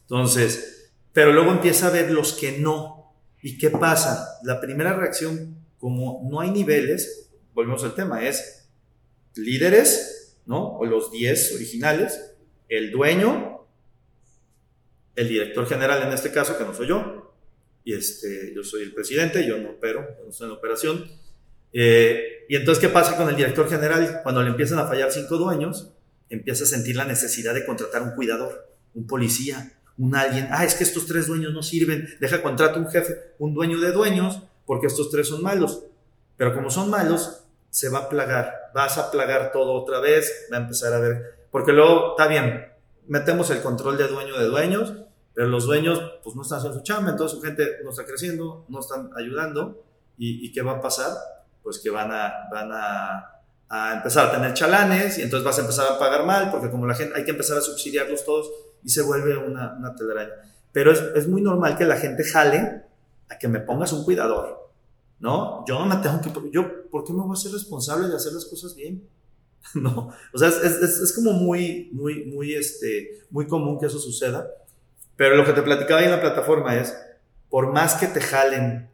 Entonces, 0.02 0.92
pero 1.12 1.32
luego 1.32 1.52
empieza 1.52 1.88
a 1.88 1.90
ver 1.90 2.10
los 2.10 2.32
que 2.32 2.58
no. 2.58 2.97
¿Y 3.48 3.56
qué 3.56 3.70
pasa? 3.70 4.38
La 4.42 4.60
primera 4.60 4.92
reacción, 4.92 5.56
como 5.78 6.28
no 6.30 6.38
hay 6.40 6.50
niveles, 6.50 7.30
volvemos 7.54 7.82
al 7.82 7.94
tema, 7.94 8.28
es 8.28 8.68
líderes, 9.36 10.36
¿no? 10.44 10.76
O 10.76 10.84
los 10.84 11.10
10 11.10 11.54
originales, 11.54 12.34
el 12.68 12.90
dueño, 12.90 13.66
el 15.16 15.28
director 15.28 15.66
general 15.66 16.02
en 16.02 16.12
este 16.12 16.30
caso, 16.30 16.58
que 16.58 16.64
no 16.64 16.74
soy 16.74 16.88
yo, 16.88 17.34
y 17.84 17.94
este, 17.94 18.52
yo 18.54 18.62
soy 18.62 18.82
el 18.82 18.92
presidente, 18.92 19.48
yo 19.48 19.56
no 19.56 19.70
opero, 19.70 20.06
no 20.22 20.28
estoy 20.28 20.44
en 20.44 20.50
la 20.50 20.58
operación. 20.58 21.10
Eh, 21.72 22.44
y 22.50 22.56
entonces, 22.56 22.82
¿qué 22.82 22.90
pasa 22.90 23.16
con 23.16 23.30
el 23.30 23.36
director 23.36 23.66
general? 23.66 24.20
Cuando 24.24 24.42
le 24.42 24.50
empiezan 24.50 24.78
a 24.78 24.86
fallar 24.86 25.10
cinco 25.10 25.38
dueños, 25.38 25.94
empieza 26.28 26.64
a 26.64 26.66
sentir 26.66 26.96
la 26.96 27.06
necesidad 27.06 27.54
de 27.54 27.64
contratar 27.64 28.02
un 28.02 28.10
cuidador, 28.10 28.76
un 28.92 29.06
policía, 29.06 29.77
un 29.98 30.14
alguien. 30.14 30.48
Ah, 30.50 30.64
es 30.64 30.74
que 30.74 30.84
estos 30.84 31.06
tres 31.06 31.26
dueños 31.26 31.52
no 31.52 31.62
sirven, 31.62 32.08
deja 32.20 32.42
contrato 32.42 32.78
un 32.78 32.88
jefe, 32.88 33.34
un 33.38 33.52
dueño 33.52 33.80
de 33.80 33.92
dueños, 33.92 34.40
porque 34.64 34.86
estos 34.86 35.10
tres 35.10 35.28
son 35.28 35.42
malos. 35.42 35.82
Pero 36.36 36.54
como 36.54 36.70
son 36.70 36.88
malos, 36.88 37.44
se 37.70 37.88
va 37.88 38.00
a 38.00 38.08
plagar, 38.08 38.70
vas 38.74 38.96
a 38.98 39.10
plagar 39.10 39.52
todo 39.52 39.72
otra 39.72 40.00
vez, 40.00 40.46
va 40.52 40.58
a 40.58 40.60
empezar 40.60 40.92
a 40.92 41.00
ver, 41.00 41.46
porque 41.50 41.72
luego, 41.72 42.10
está 42.10 42.26
bien, 42.28 42.66
metemos 43.06 43.50
el 43.50 43.60
control 43.60 43.96
de 43.96 44.06
dueño 44.06 44.38
de 44.38 44.46
dueños, 44.46 44.94
pero 45.34 45.48
los 45.48 45.66
dueños 45.66 46.00
pues 46.22 46.34
no 46.36 46.42
están 46.42 46.58
haciendo 46.58 46.78
su 46.78 46.84
chamba, 46.84 47.10
entonces 47.10 47.38
su 47.38 47.44
gente 47.44 47.78
no 47.84 47.90
está 47.90 48.04
creciendo, 48.04 48.64
no 48.68 48.80
están 48.80 49.10
ayudando. 49.16 49.84
¿Y, 50.20 50.50
qué 50.50 50.62
va 50.62 50.72
a 50.72 50.80
pasar? 50.80 51.12
Pues 51.62 51.78
que 51.78 51.90
van 51.90 52.10
a, 52.10 52.48
van 52.50 52.72
a, 52.72 53.40
a, 53.68 53.94
empezar 53.94 54.26
a 54.26 54.32
tener 54.32 54.52
chalanes 54.52 55.16
y 55.18 55.22
entonces 55.22 55.44
vas 55.44 55.56
a 55.58 55.60
empezar 55.60 55.92
a 55.92 55.98
pagar 55.98 56.26
mal 56.26 56.50
porque 56.50 56.68
como 56.70 56.86
la 56.86 56.94
gente 56.96 57.16
hay 57.16 57.24
que 57.24 57.30
empezar 57.30 57.56
a 57.56 57.60
subsidiarlos 57.60 58.24
todos 58.24 58.50
y 58.84 58.88
se 58.90 59.02
vuelve 59.02 59.36
una, 59.36 59.74
una 59.74 59.94
telaraña. 59.94 60.32
Pero 60.72 60.92
es, 60.92 61.00
es 61.14 61.28
muy 61.28 61.42
normal 61.42 61.76
que 61.76 61.84
la 61.84 61.96
gente 61.96 62.24
jale 62.24 62.82
a 63.28 63.38
que 63.38 63.48
me 63.48 63.60
pongas 63.60 63.92
un 63.92 64.04
cuidador, 64.04 64.70
¿no? 65.20 65.64
Yo 65.66 65.78
no 65.78 65.86
me 65.86 65.96
tengo 66.02 66.20
que... 66.20 66.30
Yo, 66.50 66.88
¿Por 66.90 67.04
qué 67.04 67.12
me 67.12 67.22
voy 67.22 67.32
a 67.32 67.36
ser 67.36 67.52
responsable 67.52 68.08
de 68.08 68.16
hacer 68.16 68.32
las 68.32 68.44
cosas 68.44 68.74
bien? 68.74 69.06
no, 69.74 70.12
o 70.32 70.38
sea, 70.38 70.48
es, 70.48 70.56
es, 70.62 71.00
es, 71.00 71.12
como 71.12 71.32
muy, 71.32 71.90
muy, 71.92 72.24
muy, 72.24 72.54
este, 72.54 73.24
muy 73.30 73.46
común 73.46 73.78
que 73.78 73.86
eso 73.86 73.98
suceda. 73.98 74.48
Pero 75.16 75.36
lo 75.36 75.44
que 75.44 75.52
te 75.52 75.62
platicaba 75.62 76.00
ahí 76.00 76.06
en 76.06 76.12
la 76.12 76.20
plataforma 76.20 76.76
es, 76.76 76.96
por 77.50 77.72
más 77.72 77.94
que 77.94 78.06
te 78.06 78.20
jalen 78.20 78.90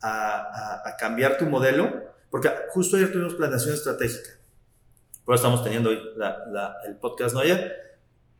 a, 0.00 0.88
a, 0.88 0.96
cambiar 0.96 1.38
tu 1.38 1.46
modelo, 1.46 1.90
porque 2.30 2.50
justo 2.70 2.96
ayer 2.96 3.10
tuvimos 3.10 3.34
planeación 3.34 3.74
estratégica, 3.74 4.30
por 5.24 5.34
eso 5.34 5.44
estamos 5.44 5.62
teniendo 5.62 5.90
hoy 5.90 6.00
la, 6.16 6.76
el 6.86 6.96
podcast, 6.96 7.34
¿no? 7.34 7.40
Ayer, 7.40 7.91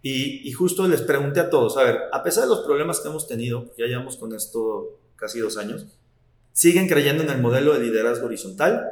y, 0.02 0.50
justo 0.52 0.88
les 0.88 1.00
pregunté 1.00 1.38
a 1.38 1.48
todos, 1.48 1.76
a 1.76 1.84
ver, 1.84 2.00
a 2.12 2.22
pesar 2.24 2.44
de 2.44 2.50
los 2.50 2.60
problemas 2.60 3.00
que 3.00 3.08
hemos 3.08 3.28
tenido, 3.28 3.72
ya 3.78 3.86
llevamos 3.86 4.16
con 4.16 4.34
esto 4.34 4.98
casi 5.14 5.38
dos 5.38 5.56
años, 5.56 5.86
¿siguen 6.52 6.88
creyendo 6.88 7.22
en 7.22 7.30
el 7.30 7.40
modelo 7.40 7.72
de 7.72 7.80
liderazgo 7.80 8.26
horizontal 8.26 8.84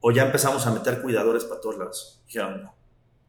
o 0.00 0.10
ya 0.10 0.26
empezamos 0.26 0.66
a 0.66 0.72
meter 0.72 1.00
cuidadores 1.00 1.44
para 1.44 1.60
todos 1.60 1.78
lados? 1.78 2.20
Dijeron, 2.26 2.62
no. 2.62 2.74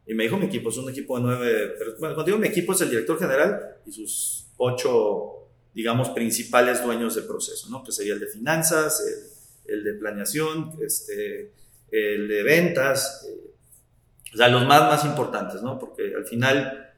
Y 0.06 0.14
me 0.14 0.24
dijo 0.24 0.36
mi 0.38 0.46
equipo, 0.46 0.70
es 0.70 0.76
un 0.76 0.90
equipo 0.90 1.16
de 1.16 1.22
nueve, 1.22 1.74
pero 1.78 1.92
bueno, 2.00 2.16
cuando 2.16 2.24
digo 2.24 2.38
mi 2.38 2.48
equipo 2.48 2.72
es 2.72 2.80
el 2.80 2.90
director 2.90 3.16
general 3.16 3.76
y 3.86 3.92
sus 3.92 4.48
ocho, 4.56 5.46
digamos, 5.72 6.08
principales 6.08 6.82
dueños 6.82 7.14
de 7.14 7.22
proceso, 7.22 7.68
¿no? 7.70 7.84
Que 7.84 7.92
sería 7.92 8.14
el 8.14 8.20
de 8.20 8.26
finanzas, 8.26 9.04
el, 9.66 9.84
de 9.84 9.92
planeación, 9.92 10.72
este, 10.84 11.52
el 11.92 12.26
de 12.26 12.42
ventas, 12.42 13.24
eh, 13.28 13.52
o 14.34 14.36
sea, 14.36 14.48
los 14.48 14.66
más, 14.66 14.82
más 14.82 15.04
importantes, 15.04 15.62
¿no? 15.62 15.78
Porque 15.78 16.12
al 16.14 16.26
final, 16.26 16.89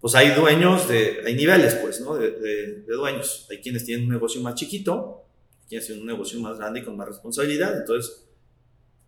pues 0.00 0.14
hay 0.14 0.30
dueños 0.30 0.88
de, 0.88 1.20
hay 1.26 1.34
niveles, 1.34 1.74
pues, 1.74 2.00
¿no? 2.00 2.16
De, 2.16 2.30
de, 2.30 2.92
dueños. 2.92 3.46
Hay 3.50 3.60
quienes 3.60 3.84
tienen 3.84 4.06
un 4.06 4.12
negocio 4.12 4.40
más 4.40 4.54
chiquito, 4.54 5.24
quienes 5.68 5.86
tienen 5.86 6.02
un 6.02 6.08
negocio 6.08 6.40
más 6.40 6.58
grande 6.58 6.80
y 6.80 6.84
con 6.84 6.96
más 6.96 7.08
responsabilidad, 7.08 7.76
entonces, 7.76 8.24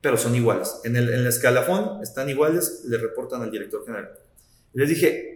pero 0.01 0.19
son 0.19 0.35
iguales. 0.35 0.81
En 0.85 0.97
el, 0.97 1.09
en 1.09 1.21
el 1.21 1.27
escalafón 1.27 2.03
están 2.03 2.29
iguales, 2.29 2.83
le 2.87 2.99
reportan 2.99 3.41
al 3.43 3.51
director 3.51 3.85
general. 3.87 4.11
les 4.75 4.89
dije, 4.89 5.33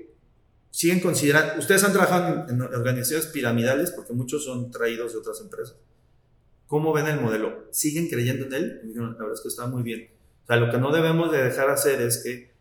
siguen 0.70 1.00
considerando, 1.00 1.58
ustedes 1.58 1.82
han 1.84 1.92
trabajado 1.92 2.50
en, 2.50 2.60
organizaciones 2.60 3.26
piramidales 3.28 3.92
porque 3.92 4.12
muchos 4.12 4.44
son 4.44 4.70
traídos 4.70 5.12
de 5.14 5.20
otras 5.20 5.40
empresas. 5.40 5.76
¿Cómo 6.66 6.92
ven 6.92 7.06
el 7.06 7.20
modelo? 7.20 7.68
¿Siguen 7.70 8.08
creyendo 8.08 8.44
en 8.44 8.52
él? 8.52 8.80
Y 8.84 8.94
la 8.94 9.08
verdad 9.08 9.32
es 9.32 9.40
que 9.40 9.48
está 9.48 9.66
muy 9.66 9.82
bien. 9.82 10.10
O 10.44 10.46
sea, 10.46 10.56
lo 10.56 10.70
que 10.70 10.76
no 10.76 10.92
debemos 10.92 11.32
de 11.32 11.44
dejar 11.44 11.70
hacer 11.70 12.02
es 12.02 12.18
que 12.22 12.55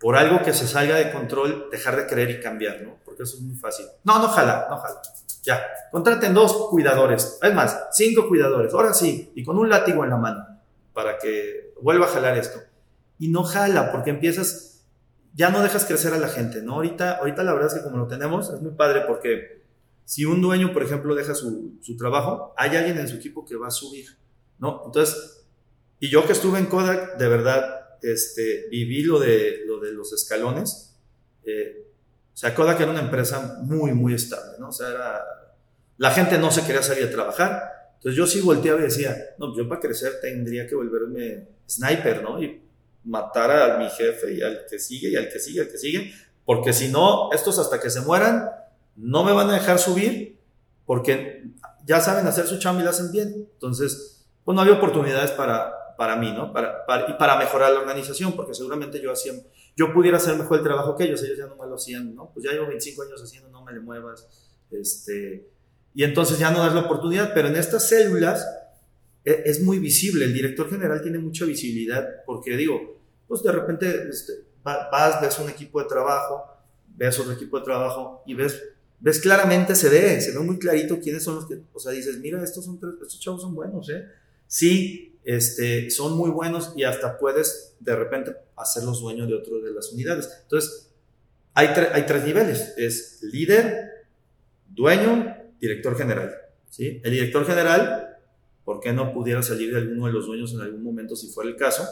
por 0.00 0.16
algo 0.16 0.42
que 0.42 0.52
se 0.52 0.66
salga 0.66 0.96
de 0.96 1.10
control, 1.12 1.68
dejar 1.70 1.96
de 1.96 2.06
creer 2.06 2.30
y 2.30 2.40
cambiar, 2.40 2.82
¿no? 2.82 2.98
Porque 3.04 3.24
eso 3.24 3.36
es 3.36 3.42
muy 3.42 3.56
fácil. 3.56 3.86
No, 4.04 4.18
no 4.18 4.28
jala, 4.28 4.66
no 4.70 4.78
jala. 4.78 5.00
Ya, 5.42 5.62
contraten 5.90 6.34
dos 6.34 6.68
cuidadores, 6.70 7.38
es 7.42 7.54
más, 7.54 7.88
cinco 7.92 8.28
cuidadores, 8.28 8.72
ahora 8.74 8.92
sí, 8.92 9.32
y 9.34 9.42
con 9.42 9.58
un 9.58 9.68
látigo 9.68 10.04
en 10.04 10.10
la 10.10 10.16
mano, 10.16 10.44
para 10.92 11.18
que 11.18 11.72
vuelva 11.80 12.06
a 12.06 12.10
jalar 12.10 12.36
esto. 12.36 12.60
Y 13.18 13.28
no 13.28 13.42
jala, 13.44 13.90
porque 13.90 14.10
empiezas, 14.10 14.84
ya 15.34 15.50
no 15.50 15.62
dejas 15.62 15.84
crecer 15.84 16.12
a 16.12 16.18
la 16.18 16.28
gente, 16.28 16.62
¿no? 16.62 16.74
Ahorita, 16.74 17.18
ahorita 17.18 17.42
la 17.42 17.54
verdad 17.54 17.68
es 17.68 17.78
que 17.78 17.84
como 17.84 17.96
lo 17.96 18.06
tenemos, 18.06 18.52
es 18.52 18.60
muy 18.60 18.72
padre 18.72 19.02
porque 19.06 19.62
si 20.04 20.24
un 20.24 20.40
dueño, 20.40 20.72
por 20.72 20.82
ejemplo, 20.82 21.14
deja 21.14 21.34
su, 21.34 21.78
su 21.82 21.96
trabajo, 21.96 22.54
hay 22.56 22.76
alguien 22.76 22.98
en 22.98 23.08
su 23.08 23.16
equipo 23.16 23.44
que 23.44 23.56
va 23.56 23.68
a 23.68 23.70
subir, 23.70 24.06
¿no? 24.58 24.82
Entonces, 24.86 25.46
y 26.00 26.08
yo 26.08 26.26
que 26.26 26.32
estuve 26.32 26.58
en 26.58 26.66
Kodak, 26.66 27.16
de 27.16 27.28
verdad, 27.28 27.88
este, 28.02 28.68
viví 28.70 29.02
lo 29.02 29.18
de, 29.18 29.62
lo 29.66 29.77
de 29.88 29.94
los 29.94 30.12
escalones. 30.12 30.94
Eh, 31.44 31.86
o 32.32 32.36
sea, 32.36 32.54
Kodak 32.54 32.80
era 32.80 32.90
una 32.90 33.00
empresa 33.00 33.58
muy, 33.62 33.92
muy 33.92 34.14
estable, 34.14 34.58
¿no? 34.58 34.68
O 34.68 34.72
sea, 34.72 34.88
era, 34.88 35.24
la 35.96 36.10
gente 36.12 36.38
no 36.38 36.50
se 36.50 36.62
quería 36.62 36.82
salir 36.82 37.04
a 37.04 37.10
trabajar. 37.10 37.92
Entonces 37.96 38.16
yo 38.16 38.26
sí 38.26 38.40
volteaba 38.40 38.78
y 38.78 38.84
decía, 38.84 39.16
no, 39.38 39.56
yo 39.56 39.68
para 39.68 39.80
crecer 39.80 40.20
tendría 40.22 40.66
que 40.66 40.74
volverme 40.74 41.48
sniper, 41.68 42.22
¿no? 42.22 42.40
Y 42.42 42.62
matar 43.04 43.50
a 43.50 43.78
mi 43.78 43.88
jefe 43.90 44.34
y 44.34 44.42
al 44.42 44.66
que 44.68 44.78
sigue 44.78 45.10
y 45.10 45.16
al 45.16 45.28
que 45.28 45.40
sigue, 45.40 45.62
al 45.62 45.68
que 45.68 45.78
sigue. 45.78 46.12
Porque 46.44 46.72
si 46.72 46.88
no, 46.88 47.32
estos 47.32 47.58
hasta 47.58 47.80
que 47.80 47.90
se 47.90 48.00
mueran, 48.02 48.48
no 48.96 49.24
me 49.24 49.32
van 49.32 49.50
a 49.50 49.54
dejar 49.54 49.78
subir 49.78 50.38
porque 50.86 51.44
ya 51.84 52.00
saben 52.00 52.26
hacer 52.26 52.46
su 52.46 52.58
chamba 52.58 52.82
y 52.82 52.84
la 52.84 52.90
hacen 52.90 53.10
bien. 53.10 53.48
Entonces, 53.52 54.24
pues 54.44 54.54
no 54.54 54.62
había 54.62 54.74
oportunidades 54.74 55.32
para, 55.32 55.94
para 55.96 56.16
mí, 56.16 56.32
¿no? 56.32 56.52
Para, 56.52 56.84
y 57.08 57.12
para 57.14 57.36
mejorar 57.36 57.72
la 57.72 57.80
organización, 57.80 58.32
porque 58.34 58.54
seguramente 58.54 59.00
yo 59.00 59.12
hacía, 59.12 59.32
yo 59.78 59.94
pudiera 59.94 60.16
hacer 60.16 60.36
mejor 60.36 60.58
el 60.58 60.64
trabajo 60.64 60.96
que 60.96 61.04
ellos, 61.04 61.22
ellos 61.22 61.38
ya 61.38 61.46
no 61.46 61.54
me 61.54 61.64
lo 61.66 61.76
hacían, 61.76 62.12
¿no? 62.12 62.32
Pues 62.34 62.44
ya 62.44 62.50
llevo 62.50 62.66
25 62.66 63.02
años 63.02 63.22
haciendo, 63.22 63.48
no 63.48 63.64
me 63.64 63.72
le 63.72 63.78
muevas, 63.78 64.26
este, 64.72 65.48
y 65.94 66.02
entonces 66.02 66.36
ya 66.36 66.50
no 66.50 66.58
das 66.58 66.74
la 66.74 66.80
oportunidad, 66.80 67.32
pero 67.32 67.46
en 67.46 67.54
estas 67.54 67.88
células 67.88 68.44
e, 69.24 69.42
es, 69.46 69.62
muy 69.62 69.78
visible, 69.78 70.24
el 70.24 70.34
director 70.34 70.68
general 70.68 71.00
tiene 71.00 71.20
mucha 71.20 71.44
visibilidad, 71.44 72.24
porque 72.26 72.56
digo, 72.56 73.00
pues 73.28 73.44
de 73.44 73.52
repente 73.52 74.08
este, 74.10 74.32
vas, 74.64 75.20
ves 75.20 75.38
un 75.38 75.48
equipo 75.48 75.80
de 75.80 75.88
trabajo, 75.88 76.42
ves 76.96 77.16
otro 77.20 77.32
equipo 77.32 77.60
de 77.60 77.64
trabajo 77.64 78.22
y 78.26 78.34
ves 78.34 78.60
ves 79.00 79.20
claramente, 79.20 79.76
se 79.76 79.88
ve, 79.88 80.20
se 80.20 80.32
ve 80.32 80.40
muy 80.40 80.58
clarito 80.58 80.98
quiénes 81.00 81.22
son 81.22 81.36
los 81.36 81.46
que, 81.46 81.60
o 81.72 81.78
sea, 81.78 81.92
dices, 81.92 82.18
mira, 82.18 82.42
estos, 82.42 82.64
son, 82.64 82.80
estos 83.00 83.20
chavos 83.20 83.42
son 83.42 83.54
buenos, 83.54 83.88
¿eh? 83.90 84.04
Sí, 84.46 85.07
este, 85.28 85.90
son 85.90 86.16
muy 86.16 86.30
buenos 86.30 86.72
y 86.74 86.84
hasta 86.84 87.18
puedes 87.18 87.76
de 87.80 87.94
repente 87.94 88.34
hacerlos 88.56 89.02
dueños 89.02 89.28
de 89.28 89.34
otro 89.34 89.60
de 89.60 89.72
las 89.72 89.92
unidades. 89.92 90.26
Entonces, 90.44 90.90
hay, 91.52 91.66
hay 91.66 92.06
tres 92.06 92.24
niveles, 92.24 92.72
es 92.78 93.18
líder, 93.20 94.06
dueño, 94.70 95.36
director 95.60 95.98
general. 95.98 96.34
¿sí? 96.70 97.02
El 97.04 97.10
director 97.10 97.44
general, 97.44 98.16
¿por 98.64 98.80
qué 98.80 98.94
no 98.94 99.12
pudiera 99.12 99.42
salir 99.42 99.70
de 99.70 99.80
alguno 99.80 100.06
de 100.06 100.12
los 100.14 100.24
dueños 100.24 100.54
en 100.54 100.62
algún 100.62 100.82
momento 100.82 101.14
si 101.14 101.26
fuera 101.26 101.50
el 101.50 101.56
caso? 101.56 101.86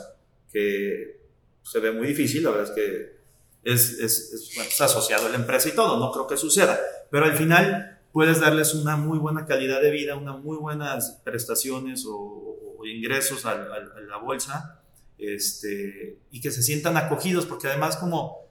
Que 0.50 1.20
se 1.62 1.78
ve 1.80 1.92
muy 1.92 2.06
difícil, 2.06 2.42
la 2.42 2.52
verdad 2.52 2.70
es 2.70 2.74
que 2.74 3.16
es, 3.64 3.98
es 4.00 4.80
asociado 4.80 5.26
a 5.26 5.28
la 5.28 5.36
empresa 5.36 5.68
y 5.68 5.72
todo, 5.72 5.98
no 5.98 6.10
creo 6.10 6.26
que 6.26 6.38
suceda, 6.38 6.80
pero 7.10 7.26
al 7.26 7.36
final 7.36 7.98
puedes 8.12 8.40
darles 8.40 8.72
una 8.72 8.96
muy 8.96 9.18
buena 9.18 9.44
calidad 9.44 9.82
de 9.82 9.90
vida, 9.90 10.16
unas 10.16 10.38
muy 10.42 10.56
buenas 10.56 11.20
prestaciones 11.22 12.06
o, 12.08 12.55
ingresos 12.92 13.44
a, 13.46 13.54
la 13.54 14.16
bolsa 14.18 14.82
este, 15.18 16.18
y 16.30 16.40
que 16.40 16.50
se 16.50 16.62
sientan 16.62 16.96
acogidos, 16.96 17.46
porque 17.46 17.68
además 17.68 17.96
como 17.96 18.46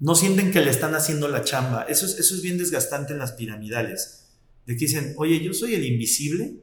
no 0.00 0.14
sienten 0.14 0.50
que 0.50 0.60
le 0.60 0.70
están 0.70 0.94
haciendo 0.94 1.28
la 1.28 1.44
chamba. 1.44 1.84
Eso 1.84 2.06
es, 2.06 2.18
eso 2.18 2.34
es 2.34 2.42
bien 2.42 2.58
desgastante 2.58 3.12
en 3.12 3.18
las 3.18 3.32
piramidales. 3.32 4.32
De 4.66 4.74
que 4.74 4.86
dicen, 4.86 5.14
oye, 5.16 5.42
yo 5.42 5.52
soy 5.52 5.74
el 5.74 5.84
invisible, 5.84 6.56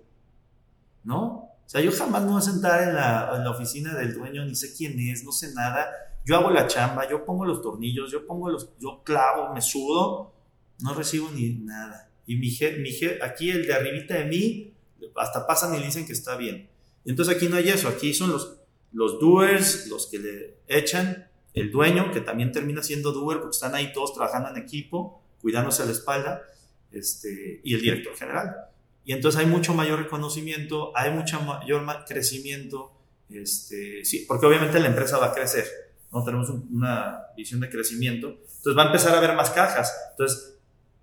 ¿no? 1.03 1.51
O 1.65 1.69
sea, 1.71 1.81
yo 1.81 1.91
jamás 1.91 2.23
me 2.23 2.31
voy 2.31 2.39
a 2.39 2.41
sentar 2.41 2.83
en 2.87 2.95
la, 2.95 3.31
en 3.35 3.43
la 3.43 3.51
oficina 3.51 3.95
del 3.95 4.13
dueño, 4.13 4.45
ni 4.45 4.55
sé 4.55 4.73
quién 4.75 4.99
es, 4.99 5.23
no 5.23 5.31
sé 5.31 5.53
nada. 5.53 5.89
Yo 6.25 6.35
hago 6.35 6.51
la 6.51 6.67
chamba, 6.67 7.09
yo 7.09 7.25
pongo 7.25 7.45
los 7.45 7.61
tornillos, 7.61 8.11
yo 8.11 8.27
pongo 8.27 8.49
los, 8.49 8.69
yo 8.79 9.01
clavo, 9.03 9.53
me 9.53 9.61
sudo, 9.61 10.33
no 10.79 10.93
recibo 10.93 11.31
ni 11.31 11.49
nada. 11.49 12.09
Y 12.27 12.35
mi 12.35 12.49
mi 12.79 12.91
aquí 13.23 13.49
el 13.49 13.65
de 13.65 13.73
arribita 13.73 14.15
de 14.15 14.25
mí, 14.25 14.73
hasta 15.15 15.47
pasan 15.47 15.73
y 15.75 15.83
dicen 15.83 16.05
que 16.05 16.13
está 16.13 16.35
bien. 16.35 16.69
Entonces 17.05 17.35
aquí 17.35 17.47
no 17.47 17.57
hay 17.57 17.69
eso, 17.69 17.87
aquí 17.87 18.13
son 18.13 18.31
los, 18.31 18.57
los 18.93 19.19
doers, 19.19 19.87
los 19.87 20.07
que 20.07 20.19
le 20.19 20.57
echan, 20.67 21.27
el 21.53 21.71
dueño, 21.71 22.11
que 22.11 22.21
también 22.21 22.51
termina 22.51 22.83
siendo 22.83 23.11
doer 23.11 23.39
porque 23.39 23.55
están 23.55 23.75
ahí 23.75 23.91
todos 23.93 24.13
trabajando 24.13 24.49
en 24.49 24.57
equipo, 24.57 25.21
cuidándose 25.41 25.83
a 25.83 25.85
la 25.85 25.91
espalda, 25.91 26.43
este, 26.91 27.61
y 27.63 27.73
el 27.73 27.81
director 27.81 28.15
general. 28.15 28.55
Y 29.03 29.13
entonces 29.13 29.39
hay 29.39 29.47
mucho 29.47 29.73
mayor 29.73 29.99
reconocimiento, 29.99 30.95
hay 30.95 31.11
mucho 31.11 31.41
mayor 31.41 31.83
crecimiento, 32.07 32.93
este, 33.29 34.05
sí, 34.05 34.25
porque 34.27 34.45
obviamente 34.45 34.79
la 34.79 34.87
empresa 34.87 35.17
va 35.17 35.27
a 35.27 35.33
crecer, 35.33 35.65
¿no? 36.11 36.23
Tenemos 36.23 36.49
una 36.49 37.23
visión 37.35 37.59
de 37.61 37.69
crecimiento, 37.69 38.27
entonces 38.27 38.77
va 38.77 38.83
a 38.83 38.85
empezar 38.87 39.15
a 39.15 39.17
haber 39.17 39.35
más 39.35 39.49
cajas. 39.49 39.91
Entonces, 40.11 40.57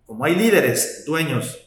como 0.07 0.25
hay 0.25 0.37
líderes, 0.37 1.05
dueños, 1.07 1.59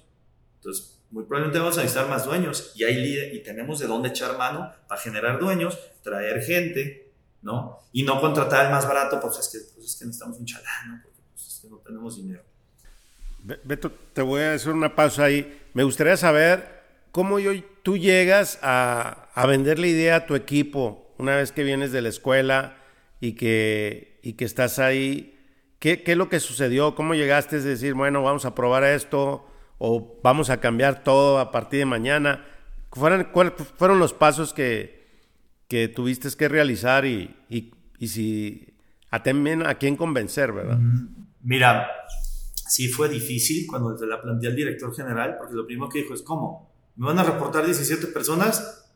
entonces 0.56 0.91
muy 1.12 1.26
probablemente 1.26 1.60
vamos 1.60 1.78
a 1.78 1.82
necesitar 1.82 2.10
más 2.10 2.26
dueños 2.26 2.72
y, 2.76 2.84
hay 2.86 3.32
y 3.34 3.44
tenemos 3.44 3.80
de 3.80 3.88
dónde 3.88 4.10
echar 4.10 4.38
mano 4.38 4.72
para 4.88 5.00
generar 5.00 5.40
dueños, 5.40 5.78
traer 6.02 6.42
gente, 6.42 7.12
¿no? 7.42 7.80
Y 7.92 8.04
no 8.04 8.20
contratar 8.22 8.66
al 8.66 8.72
más 8.72 8.88
barato, 8.88 9.20
pues 9.20 9.38
es 9.38 9.50
que, 9.50 9.60
pues 9.76 9.88
es 9.88 9.96
que 9.98 10.06
necesitamos 10.06 10.40
un 10.40 10.46
chalán, 10.46 10.90
¿no? 10.90 11.02
Porque 11.04 11.20
pues 11.34 11.48
es 11.48 11.60
que 11.62 11.70
no 11.70 11.78
tenemos 11.78 12.16
dinero. 12.16 12.44
Beto, 13.64 13.92
te 13.92 14.22
voy 14.22 14.42
a 14.42 14.54
hacer 14.54 14.72
una 14.72 14.96
pausa 14.96 15.26
ahí. 15.26 15.62
Me 15.74 15.84
gustaría 15.84 16.16
saber 16.16 16.82
cómo 17.12 17.40
yo, 17.40 17.52
tú 17.84 17.98
llegas 17.98 18.60
a, 18.62 19.30
a 19.34 19.46
vender 19.48 19.80
la 19.80 19.88
idea 19.88 20.16
a 20.16 20.26
tu 20.26 20.36
equipo 20.36 21.14
una 21.18 21.36
vez 21.36 21.52
que 21.52 21.64
vienes 21.64 21.92
de 21.92 22.02
la 22.02 22.10
escuela 22.10 22.78
y 23.20 23.34
que, 23.34 24.20
y 24.24 24.34
que 24.34 24.46
estás 24.46 24.80
ahí. 24.80 25.38
¿Qué, 25.80 26.04
¿Qué 26.04 26.14
es 26.14 26.18
lo 26.18 26.30
que 26.30 26.40
sucedió? 26.40 26.96
¿Cómo 26.96 27.16
llegaste 27.16 27.58
a 27.58 27.60
decir, 27.60 27.96
bueno, 27.96 28.24
vamos 28.24 28.46
a 28.46 28.56
probar 28.56 28.84
esto? 28.84 29.46
O 29.84 30.20
vamos 30.22 30.52
a 30.52 30.60
cambiar 30.60 31.04
todo 31.04 31.40
a 31.40 31.52
partir 31.52 31.80
de 31.80 31.86
mañana. 31.86 32.46
¿Cuáles 32.90 33.26
fueron 33.78 33.98
los 33.98 34.14
pasos 34.14 34.54
que, 34.54 35.08
que 35.68 35.88
tuviste 35.88 36.30
que 36.38 36.48
realizar 36.48 37.04
y, 37.04 37.36
y, 37.50 38.08
si 38.08 38.76
a, 39.10 39.24
a 39.66 39.76
quién 39.76 39.96
convencer, 39.96 40.52
verdad? 40.52 40.78
Mira, 41.42 41.88
sí 42.68 42.90
fue 42.90 43.10
difícil 43.10 43.66
cuando 43.68 43.96
te 43.96 44.06
la 44.06 44.22
planteé 44.22 44.50
al 44.50 44.56
director 44.56 44.96
general, 44.96 45.38
porque 45.40 45.56
lo 45.56 45.66
primero 45.66 45.90
que 45.90 46.04
dijo 46.04 46.14
es, 46.14 46.22
¿cómo? 46.22 46.72
¿Me 46.96 47.08
van 47.08 47.18
a 47.18 47.24
reportar 47.24 47.66
17 47.66 48.06
personas? 48.08 48.88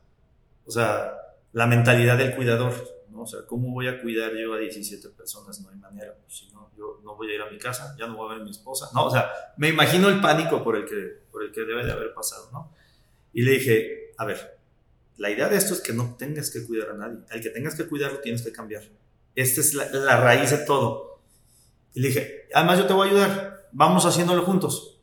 O 0.66 0.72
sea, 0.72 1.14
la 1.52 1.66
mentalidad 1.66 2.16
del 2.16 2.36
cuidador, 2.36 2.74
¿no? 3.16 3.24
O 3.24 3.28
sea, 3.28 3.46
¿cómo 3.48 3.72
voy 3.72 3.88
a 3.88 4.02
cuidar 4.02 4.34
yo 4.36 4.54
a 4.54 4.58
17 4.58 5.10
personas? 5.10 5.62
No 5.62 5.70
hay 5.70 5.78
manera, 5.78 6.14
pues, 6.22 6.38
si 6.38 6.52
no, 6.52 6.70
yo 6.78 7.00
no 7.04 7.16
voy 7.16 7.32
a 7.32 7.36
ir 7.36 7.42
a 7.42 7.50
mi 7.50 7.58
casa, 7.58 7.96
ya 7.98 8.08
no 8.08 8.18
voy 8.18 8.28
a 8.28 8.34
ver 8.34 8.42
a 8.42 8.44
mi 8.44 8.52
esposa, 8.52 8.90
¿no? 8.94 9.06
O 9.06 9.12
sea, 9.12 9.32
me 9.58 9.70
imagino 9.70 10.10
el 10.10 10.20
pánico 10.20 10.64
por 10.64 10.76
el 10.76 10.86
que, 10.86 11.24
por 11.32 11.44
el 11.44 11.52
que 11.52 11.62
debe 11.62 11.86
de 11.86 11.92
haber 11.92 12.14
pasado, 12.14 12.50
¿no? 12.52 12.74
Y 13.34 13.42
le 13.44 13.52
dije, 13.52 14.14
a 14.18 14.26
ver, 14.26 14.60
la 15.18 15.30
idea 15.30 15.48
de 15.48 15.56
esto 15.56 15.74
es 15.74 15.82
que 15.82 15.94
no 15.94 16.16
tengas 16.18 16.52
que 16.52 16.66
cuidar 16.66 16.92
a 16.92 16.94
nadie. 16.94 17.20
Al 17.32 17.42
que 17.42 17.50
tengas 17.50 17.76
que 17.76 17.88
cuidarlo 17.88 18.20
tienes 18.20 18.42
que 18.42 18.52
cambiar. 18.52 18.84
Esta 19.34 19.62
es 19.62 19.74
la, 19.74 19.90
la 19.92 20.18
raíz 20.18 20.52
de 20.52 20.58
todo. 20.60 21.22
Y 21.94 22.02
le 22.02 22.10
dije, 22.10 22.50
además 22.54 22.80
yo 22.80 22.88
te 22.88 22.94
voy 22.94 23.08
a 23.08 23.12
ayudar, 23.12 23.70
vamos 23.72 24.06
haciéndolo 24.06 24.44
juntos. 24.44 25.00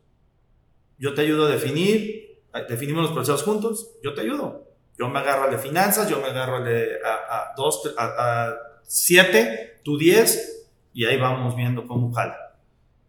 Yo 0.98 1.14
te 1.14 1.22
ayudo 1.22 1.46
a 1.46 1.50
definir, 1.50 2.42
definimos 2.68 3.02
los 3.02 3.12
procesos 3.12 3.42
juntos, 3.42 3.90
yo 4.02 4.14
te 4.14 4.20
ayudo. 4.20 4.71
Yo 5.02 5.08
me 5.08 5.18
agarro 5.18 5.50
de 5.50 5.58
finanzas, 5.58 6.08
yo 6.08 6.20
me 6.20 6.28
agarro 6.28 6.58
a, 6.58 7.10
a, 7.10 7.54
dos, 7.56 7.92
a, 7.98 8.54
siete, 8.84 9.80
tú 9.82 9.98
diez, 9.98 10.68
y 10.94 11.06
ahí 11.06 11.16
vamos 11.18 11.56
viendo 11.56 11.88
cómo 11.88 12.12
jala. 12.12 12.54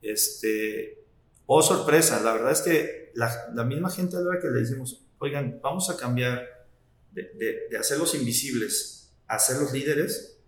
Este, 0.01 1.03
oh 1.45 1.61
sorpresa, 1.61 2.19
la 2.23 2.33
verdad 2.33 2.51
es 2.51 2.63
que 2.63 3.11
la, 3.13 3.31
la 3.53 3.63
misma 3.63 3.91
gente 3.91 4.17
a 4.17 4.21
la 4.21 4.39
que 4.39 4.47
le 4.47 4.61
decimos, 4.61 5.05
oigan, 5.19 5.59
vamos 5.61 5.91
a 5.91 5.95
cambiar 5.95 6.65
de, 7.11 7.29
de, 7.35 7.67
de 7.69 7.77
hacerlos 7.77 8.15
invisibles 8.15 9.13
a 9.27 9.35
hacerlos 9.35 9.71
líderes 9.71 10.39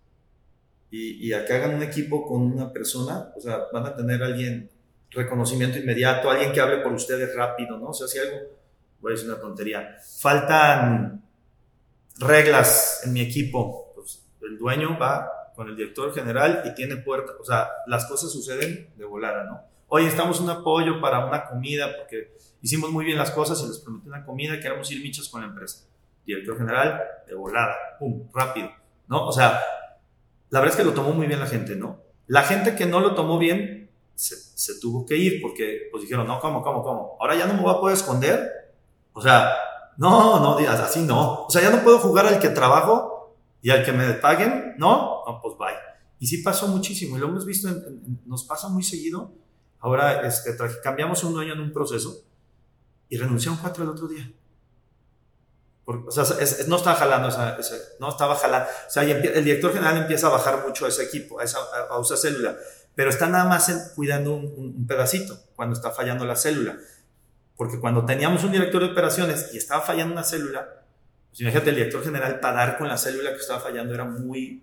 y, 0.90 1.28
y, 1.28 1.32
a 1.32 1.44
que 1.44 1.52
hagan 1.52 1.76
un 1.76 1.82
equipo 1.84 2.26
con 2.26 2.42
una 2.42 2.72
persona, 2.72 3.32
o 3.36 3.40
sea, 3.40 3.66
van 3.72 3.86
a 3.86 3.94
tener 3.94 4.20
alguien 4.20 4.68
reconocimiento 5.12 5.78
inmediato, 5.78 6.28
alguien 6.28 6.50
que 6.52 6.60
hable 6.60 6.78
por 6.78 6.92
ustedes 6.92 7.36
rápido, 7.36 7.78
¿no? 7.78 7.90
O 7.90 7.94
sea, 7.94 8.08
si 8.08 8.18
algo, 8.18 8.36
voy 9.00 9.12
a 9.12 9.14
decir 9.14 9.30
una 9.30 9.40
tontería, 9.40 9.96
faltan 10.18 11.22
reglas 12.18 13.02
en 13.04 13.12
mi 13.12 13.20
equipo, 13.20 13.92
pues 13.94 14.24
el 14.42 14.58
dueño 14.58 14.98
va 14.98 15.30
con 15.54 15.68
el 15.68 15.76
director 15.76 16.14
general 16.14 16.62
y 16.66 16.74
tiene 16.74 16.96
puerta, 16.96 17.32
o 17.40 17.44
sea, 17.44 17.68
las 17.86 18.04
cosas 18.06 18.30
suceden 18.30 18.90
de 18.96 19.04
volada, 19.04 19.44
¿no? 19.44 19.60
Oye, 19.88 20.06
estamos 20.06 20.40
un 20.40 20.50
apoyo 20.50 21.00
para 21.00 21.24
una 21.24 21.46
comida 21.46 21.96
porque 21.96 22.36
hicimos 22.60 22.90
muy 22.90 23.04
bien 23.04 23.16
las 23.16 23.30
cosas 23.30 23.62
y 23.62 23.68
les 23.68 23.78
prometí 23.78 24.08
una 24.08 24.24
comida, 24.24 24.60
queremos 24.60 24.90
ir 24.90 25.02
michos 25.02 25.28
con 25.28 25.40
la 25.40 25.46
empresa. 25.46 25.86
Director 26.26 26.58
general, 26.58 27.00
de 27.26 27.34
volada, 27.34 27.74
pum, 27.98 28.28
rápido, 28.34 28.70
¿no? 29.06 29.26
O 29.26 29.32
sea, 29.32 29.60
la 30.50 30.60
verdad 30.60 30.74
es 30.74 30.76
que 30.76 30.84
lo 30.84 30.92
tomó 30.92 31.12
muy 31.12 31.26
bien 31.26 31.38
la 31.40 31.46
gente, 31.46 31.76
¿no? 31.76 32.00
La 32.26 32.42
gente 32.42 32.74
que 32.74 32.86
no 32.86 33.00
lo 33.00 33.14
tomó 33.14 33.38
bien 33.38 33.88
se, 34.16 34.80
tuvo 34.80 35.06
que 35.06 35.16
ir 35.16 35.40
porque 35.40 35.88
pues 35.90 36.02
dijeron, 36.02 36.26
no, 36.26 36.40
¿cómo, 36.40 36.62
cómo, 36.62 36.82
cómo? 36.82 37.16
Ahora 37.20 37.36
ya 37.36 37.46
no 37.46 37.54
me 37.54 37.62
voy 37.62 37.74
a 37.74 37.80
poder 37.80 37.96
esconder. 37.96 38.50
O 39.12 39.20
sea, 39.20 39.54
no, 39.96 40.40
no, 40.40 40.70
así 40.70 41.00
no. 41.00 41.44
O 41.44 41.50
sea, 41.50 41.62
ya 41.62 41.70
no 41.70 41.82
puedo 41.82 41.98
jugar 41.98 42.26
al 42.26 42.38
que 42.38 42.50
trabajo 42.50 43.36
y 43.62 43.70
al 43.70 43.84
que 43.84 43.92
me 43.92 44.12
paguen, 44.14 44.74
¿no? 44.78 45.22
No, 45.26 45.40
pues 45.42 45.56
bye. 45.58 45.74
Y 46.18 46.26
sí 46.26 46.38
pasó 46.38 46.68
muchísimo 46.68 47.16
y 47.16 47.20
lo 47.20 47.28
hemos 47.28 47.44
visto, 47.44 47.68
nos 48.24 48.44
pasa 48.44 48.68
muy 48.68 48.82
seguido. 48.82 49.32
Ahora 49.80 50.26
este, 50.26 50.56
cambiamos 50.82 51.22
un 51.24 51.34
dueño 51.34 51.52
en 51.52 51.60
un 51.60 51.72
proceso 51.72 52.22
y 53.08 53.18
renunciaron 53.18 53.58
cuatro 53.60 53.84
el 53.84 53.90
otro 53.90 54.08
día. 54.08 54.30
o 55.84 56.10
sea, 56.10 56.24
no 56.66 56.76
estaba 56.76 56.96
jalando, 56.96 57.28
no 58.00 58.08
estaba 58.08 58.34
jalando. 58.36 58.68
O 58.86 58.90
sea, 58.90 59.02
el 59.02 59.44
director 59.44 59.72
general 59.72 59.98
empieza 59.98 60.28
a 60.28 60.30
bajar 60.30 60.66
mucho 60.66 60.86
a 60.86 60.88
ese 60.88 61.04
equipo, 61.04 61.38
a 61.38 61.44
esa, 61.44 61.58
célula, 62.16 62.56
pero 62.94 63.10
está 63.10 63.26
nada 63.28 63.44
más 63.44 63.92
cuidando 63.94 64.34
un, 64.34 64.86
pedacito 64.86 65.38
cuando 65.54 65.74
está 65.74 65.90
fallando 65.90 66.24
la 66.24 66.36
célula. 66.36 66.78
Porque 67.56 67.80
cuando 67.80 68.04
teníamos 68.04 68.44
un 68.44 68.52
director 68.52 68.82
de 68.82 68.92
operaciones 68.92 69.50
y 69.54 69.56
estaba 69.56 69.80
fallando 69.80 70.12
una 70.12 70.22
célula, 70.22 70.84
pues 71.30 71.40
imagínate, 71.40 71.70
el 71.70 71.76
director 71.76 72.04
general 72.04 72.40
para 72.40 72.58
dar 72.58 72.78
con 72.78 72.88
la 72.88 72.98
célula 72.98 73.30
que 73.30 73.36
estaba 73.36 73.60
fallando 73.60 73.94
era 73.94 74.04
muy, 74.04 74.62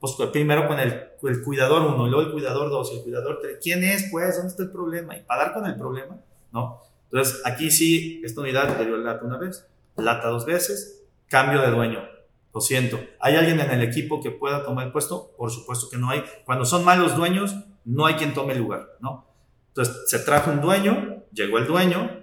pues 0.00 0.14
primero 0.32 0.66
con 0.66 0.80
el, 0.80 1.10
el 1.22 1.42
cuidador 1.42 1.82
uno, 1.82 2.08
luego 2.08 2.26
el 2.26 2.32
cuidador 2.32 2.68
dos, 2.70 2.92
y 2.92 2.98
el 2.98 3.02
cuidador 3.04 3.38
tres. 3.40 3.58
¿Quién 3.62 3.84
es, 3.84 4.08
pues? 4.10 4.36
¿Dónde 4.36 4.50
está 4.50 4.62
el 4.64 4.70
problema? 4.70 5.16
Y 5.16 5.22
para 5.22 5.44
dar 5.44 5.54
con 5.54 5.66
el 5.66 5.76
problema, 5.76 6.18
¿no? 6.52 6.80
Entonces, 7.10 7.42
aquí 7.44 7.70
sí, 7.70 8.20
esta 8.24 8.40
unidad 8.40 8.76
le 8.78 8.86
dio 8.86 8.96
lata 8.96 9.24
una 9.24 9.38
vez, 9.38 9.66
lata 9.96 10.28
dos 10.28 10.46
veces, 10.46 11.04
cambio 11.28 11.60
de 11.60 11.70
dueño. 11.70 12.00
Lo 12.54 12.60
siento. 12.60 13.00
¿Hay 13.20 13.36
alguien 13.36 13.60
en 13.60 13.70
el 13.70 13.82
equipo 13.82 14.22
que 14.22 14.30
pueda 14.30 14.64
tomar 14.64 14.86
el 14.86 14.92
puesto? 14.92 15.32
Por 15.38 15.50
supuesto 15.50 15.88
que 15.90 15.96
no 15.96 16.10
hay. 16.10 16.22
Cuando 16.44 16.64
son 16.64 16.84
malos 16.84 17.16
dueños, 17.16 17.54
no 17.84 18.06
hay 18.06 18.14
quien 18.14 18.34
tome 18.34 18.52
el 18.52 18.58
lugar, 18.58 18.88
¿no? 19.00 19.26
Entonces, 19.68 20.02
se 20.06 20.18
trajo 20.18 20.50
un 20.50 20.60
dueño, 20.60 21.24
llegó 21.32 21.58
el 21.58 21.66
dueño, 21.66 22.21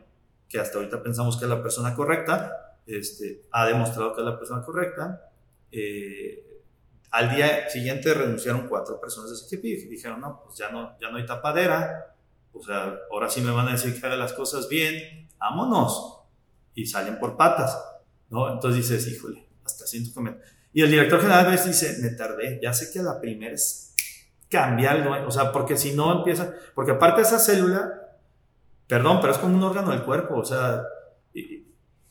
que 0.49 0.59
hasta 0.59 0.79
ahorita 0.79 1.01
pensamos 1.01 1.37
que 1.37 1.45
es 1.45 1.49
la 1.49 1.61
persona 1.61 1.93
correcta, 1.93 2.77
este, 2.87 3.43
ha 3.51 3.67
demostrado 3.67 4.15
que 4.15 4.21
es 4.21 4.25
la 4.25 4.37
persona 4.37 4.63
correcta. 4.63 5.29
Eh, 5.71 6.63
al 7.11 7.35
día 7.35 7.69
siguiente 7.69 8.13
renunciaron 8.13 8.67
cuatro 8.67 8.99
personas 8.99 9.29
de 9.29 9.35
ese 9.35 9.45
equipo 9.45 9.67
y 9.67 9.87
dijeron, 9.87 10.19
no, 10.19 10.41
pues 10.43 10.57
ya 10.57 10.69
no, 10.69 10.97
ya 10.99 11.09
no 11.09 11.17
hay 11.17 11.25
tapadera, 11.25 12.15
o 12.53 12.63
sea, 12.63 12.97
ahora 13.11 13.29
sí 13.29 13.41
me 13.41 13.51
van 13.51 13.67
a 13.67 13.71
decir 13.71 13.99
que 13.99 14.05
haga 14.05 14.15
las 14.15 14.33
cosas 14.33 14.67
bien, 14.67 15.27
vámonos. 15.37 16.17
Y 16.73 16.85
salen 16.85 17.19
por 17.19 17.35
patas, 17.35 17.77
¿no? 18.29 18.51
Entonces 18.51 18.89
dices, 18.89 19.07
híjole, 19.07 19.47
hasta 19.65 19.85
siento 19.85 20.13
que 20.13 20.21
me... 20.21 20.37
Y 20.71 20.81
el 20.81 20.91
director 20.91 21.19
general 21.19 21.47
a 21.47 21.51
dice, 21.51 21.97
me 22.01 22.09
tardé, 22.09 22.59
ya 22.61 22.73
sé 22.73 22.91
que 22.91 23.03
la 23.03 23.19
primera 23.19 23.53
es 23.53 23.93
cambiarlo, 24.49 25.27
o 25.27 25.31
sea, 25.31 25.51
porque 25.51 25.77
si 25.77 25.93
no 25.93 26.19
empieza, 26.19 26.53
porque 26.73 26.91
aparte 26.91 27.21
esa 27.21 27.39
célula 27.39 27.98
Perdón, 28.89 29.19
pero 29.21 29.33
es 29.33 29.37
como 29.37 29.55
un 29.55 29.61
órgano 29.61 29.91
del 29.91 30.01
cuerpo, 30.01 30.39
o 30.39 30.43
sea, 30.43 30.81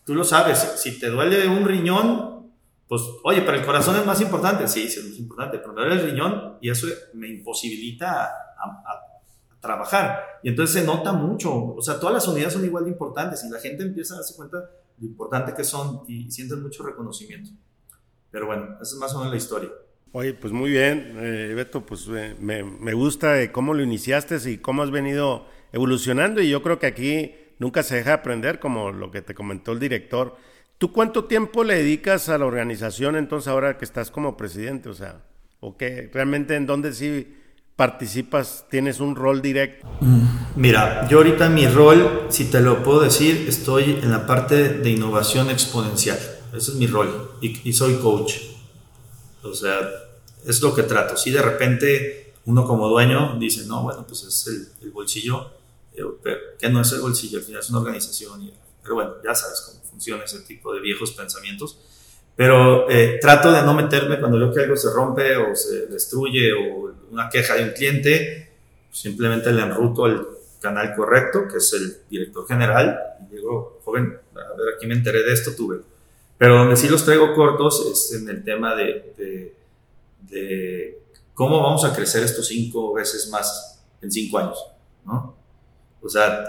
tú 0.05 0.15
lo 0.15 0.23
sabes, 0.23 0.59
si, 0.77 0.97
te 0.97 1.09
duele 1.09 1.49
un 1.49 1.65
riñón, 1.65 2.53
pues, 2.87 3.03
oye, 3.25 3.43
pero 3.43 3.59
el 3.59 3.67
corazón 3.67 3.97
es 3.97 4.07
más 4.07 4.21
importante, 4.21 4.69
sí, 4.69 4.89
sí 4.89 5.01
es 5.01 5.07
más 5.07 5.19
importante, 5.19 5.59
pero 5.59 5.73
me 5.73 5.81
duele 5.81 5.97
el 5.97 6.11
riñón 6.13 6.57
y 6.61 6.71
eso 6.71 6.87
me 7.15 7.27
imposibilita 7.27 8.27
a, 8.27 9.05
trabajar. 9.61 10.23
Y 10.45 10.51
entonces 10.51 10.81
se 10.81 10.87
nota 10.87 11.13
mucho, 11.13 11.53
o 11.53 11.83
sea, 11.83 11.99
todas 11.99 12.15
las 12.15 12.29
unidades 12.29 12.53
son 12.53 12.65
igual 12.65 12.85
de 12.85 12.91
importantes 12.91 13.43
y 13.43 13.51
la 13.51 13.59
gente 13.59 13.83
empieza 13.83 14.15
a 14.15 14.19
darse 14.19 14.37
cuenta 14.37 14.59
lo 15.01 15.05
importante 15.05 15.53
que 15.55 15.65
son 15.65 16.05
y 16.07 16.31
sienten 16.31 16.63
mucho 16.63 16.87
reconocimiento. 16.87 17.51
Pero 18.31 18.47
bueno, 18.47 18.77
esa 18.81 18.95
es 18.95 18.99
más 19.01 19.13
o 19.15 19.19
menos 19.19 19.33
la 19.33 19.37
historia. 19.37 19.71
Oye, 20.13 20.33
pues 20.33 20.53
muy 20.53 20.71
bien, 20.71 21.17
eh, 21.17 21.55
Beto, 21.57 21.85
pues 21.85 22.09
eh, 22.09 22.37
me, 22.39 22.93
gusta 22.95 23.51
cómo 23.51 23.75
lo 23.75 23.83
iniciaste 23.83 24.39
y 24.49 24.59
cómo 24.59 24.85
has 24.85 24.93
venido 24.93 25.45
evolucionando 25.73 26.41
y 26.41 26.49
yo 26.49 26.63
creo 26.63 26.79
que 26.79 26.87
aquí 26.87 27.35
nunca 27.59 27.83
se 27.83 27.97
deja 27.97 28.15
aprender, 28.15 28.59
como 28.59 28.91
lo 28.91 29.11
que 29.11 29.23
te 29.23 29.35
comentó 29.35 29.73
el 29.73 29.81
director. 29.81 30.37
¿Tú 30.79 30.93
cuánto 30.93 31.25
tiempo 31.25 31.65
le 31.65 31.77
dedicas 31.77 32.29
a 32.29 32.39
la 32.39 32.47
organización 32.47 33.17
entonces 33.17 33.49
ahora 33.49 33.79
que 33.79 33.85
estás 33.85 34.11
como 34.11 34.37
presidente? 34.37 34.89
O 34.89 34.95
sea, 34.95 35.23
¿o 35.61 35.77
qué? 35.77 36.09
¿Realmente 36.13 36.55
en 36.55 36.67
dónde 36.67 36.93
sí 36.93 37.35
participas, 37.75 38.67
tienes 38.71 39.01
un 39.01 39.17
rol 39.17 39.43
directo? 39.43 39.87
Mm, 40.01 40.27
mira, 40.57 41.09
yo 41.09 41.19
ahorita 41.19 41.49
mi 41.49 41.67
rol, 41.67 42.27
si 42.29 42.47
te 42.47 42.61
lo 42.61 42.83
puedo 42.83 43.01
decir, 43.01 43.47
estoy 43.49 43.99
en 44.03 44.11
la 44.11 44.27
parte 44.27 44.69
de 44.71 44.91
innovación 44.91 45.51
exponencial. 45.51 46.19
Ese 46.57 46.73
es 46.73 46.77
mi 46.77 46.87
rol 46.87 47.33
y, 47.41 47.73
soy 47.73 47.97
coach. 47.97 48.35
O 49.43 49.53
sea, 49.53 49.79
es 50.47 50.63
lo 50.63 50.75
que 50.75 50.85
trato. 50.85 51.17
Si 51.17 51.31
de 51.31 51.43
repente 51.43 52.35
uno 52.47 52.67
como 52.67 52.89
dueño 52.89 53.37
dice, 53.39 53.67
no, 53.67 53.83
bueno, 53.83 54.05
pues 54.07 54.23
es 54.23 54.47
el, 54.47 54.87
el 54.87 54.91
bolsillo 54.91 55.58
que 56.59 56.69
no 56.71 56.81
es 56.81 56.93
el 56.93 57.01
bolsillo, 57.01 57.39
al 57.39 57.45
final 57.45 57.61
es 57.61 57.71
una 57.71 57.81
organización. 57.81 58.51
pero 58.83 58.95
bueno, 58.95 59.15
ya 59.25 59.35
sabes 59.35 59.61
cómo 59.63 59.81
funciona 59.83 60.25
ese 60.25 60.41
tipo 60.41 60.73
de 60.75 60.81
viejos 60.81 61.13
pensamientos. 61.13 61.79
Pero 62.37 62.89
eh, 62.89 63.19
trato 63.21 63.51
de 63.51 63.63
no 63.63 63.75
meterme 63.75 64.21
cuando 64.21 64.39
veo 64.39 64.53
que 64.53 64.61
algo 64.61 64.77
se 64.77 64.93
rompe 64.93 65.37
o 65.37 65.57
se 65.57 65.87
destruye 65.87 66.53
o 66.53 66.95
una 67.11 67.29
queja 67.29 67.55
de 67.55 67.65
un 67.65 67.71
cliente, 67.71 68.53
simplemente 68.93 69.53
le 69.53 69.63
enruto 69.63 70.05
al 70.05 70.27
canal 70.61 70.95
correcto, 70.95 71.49
que 71.51 71.59
es 71.59 71.73
el 71.73 71.97
director 72.09 72.47
general, 72.47 72.97
y 73.21 73.35
digo, 73.35 73.81
joven, 73.85 74.19
a 74.35 74.57
ver, 74.57 74.75
aquí 74.77 74.87
me 74.87 74.95
enteré 74.95 75.25
de 75.25 75.33
esto, 75.33 75.53
tuve. 75.57 75.81
Pero 76.37 76.59
donde 76.59 76.77
sí 76.77 76.89
los 76.89 77.05
traigo 77.05 77.35
cortos 77.35 77.85
es 77.91 78.21
en 78.21 78.29
el 78.29 78.45
tema 78.45 78.77
de, 78.77 79.13
de, 79.17 79.55
de 80.31 81.03
cómo 81.35 81.61
vamos 81.61 81.85
a 81.85 81.93
crecer 81.93 82.23
estos 82.23 82.47
cinco 82.47 82.93
veces 82.93 83.29
más 83.31 83.81
en 84.01 84.13
cinco 84.13 84.39
años, 84.39 84.65
¿no? 85.05 85.38
O 86.03 86.09
sea, 86.09 86.45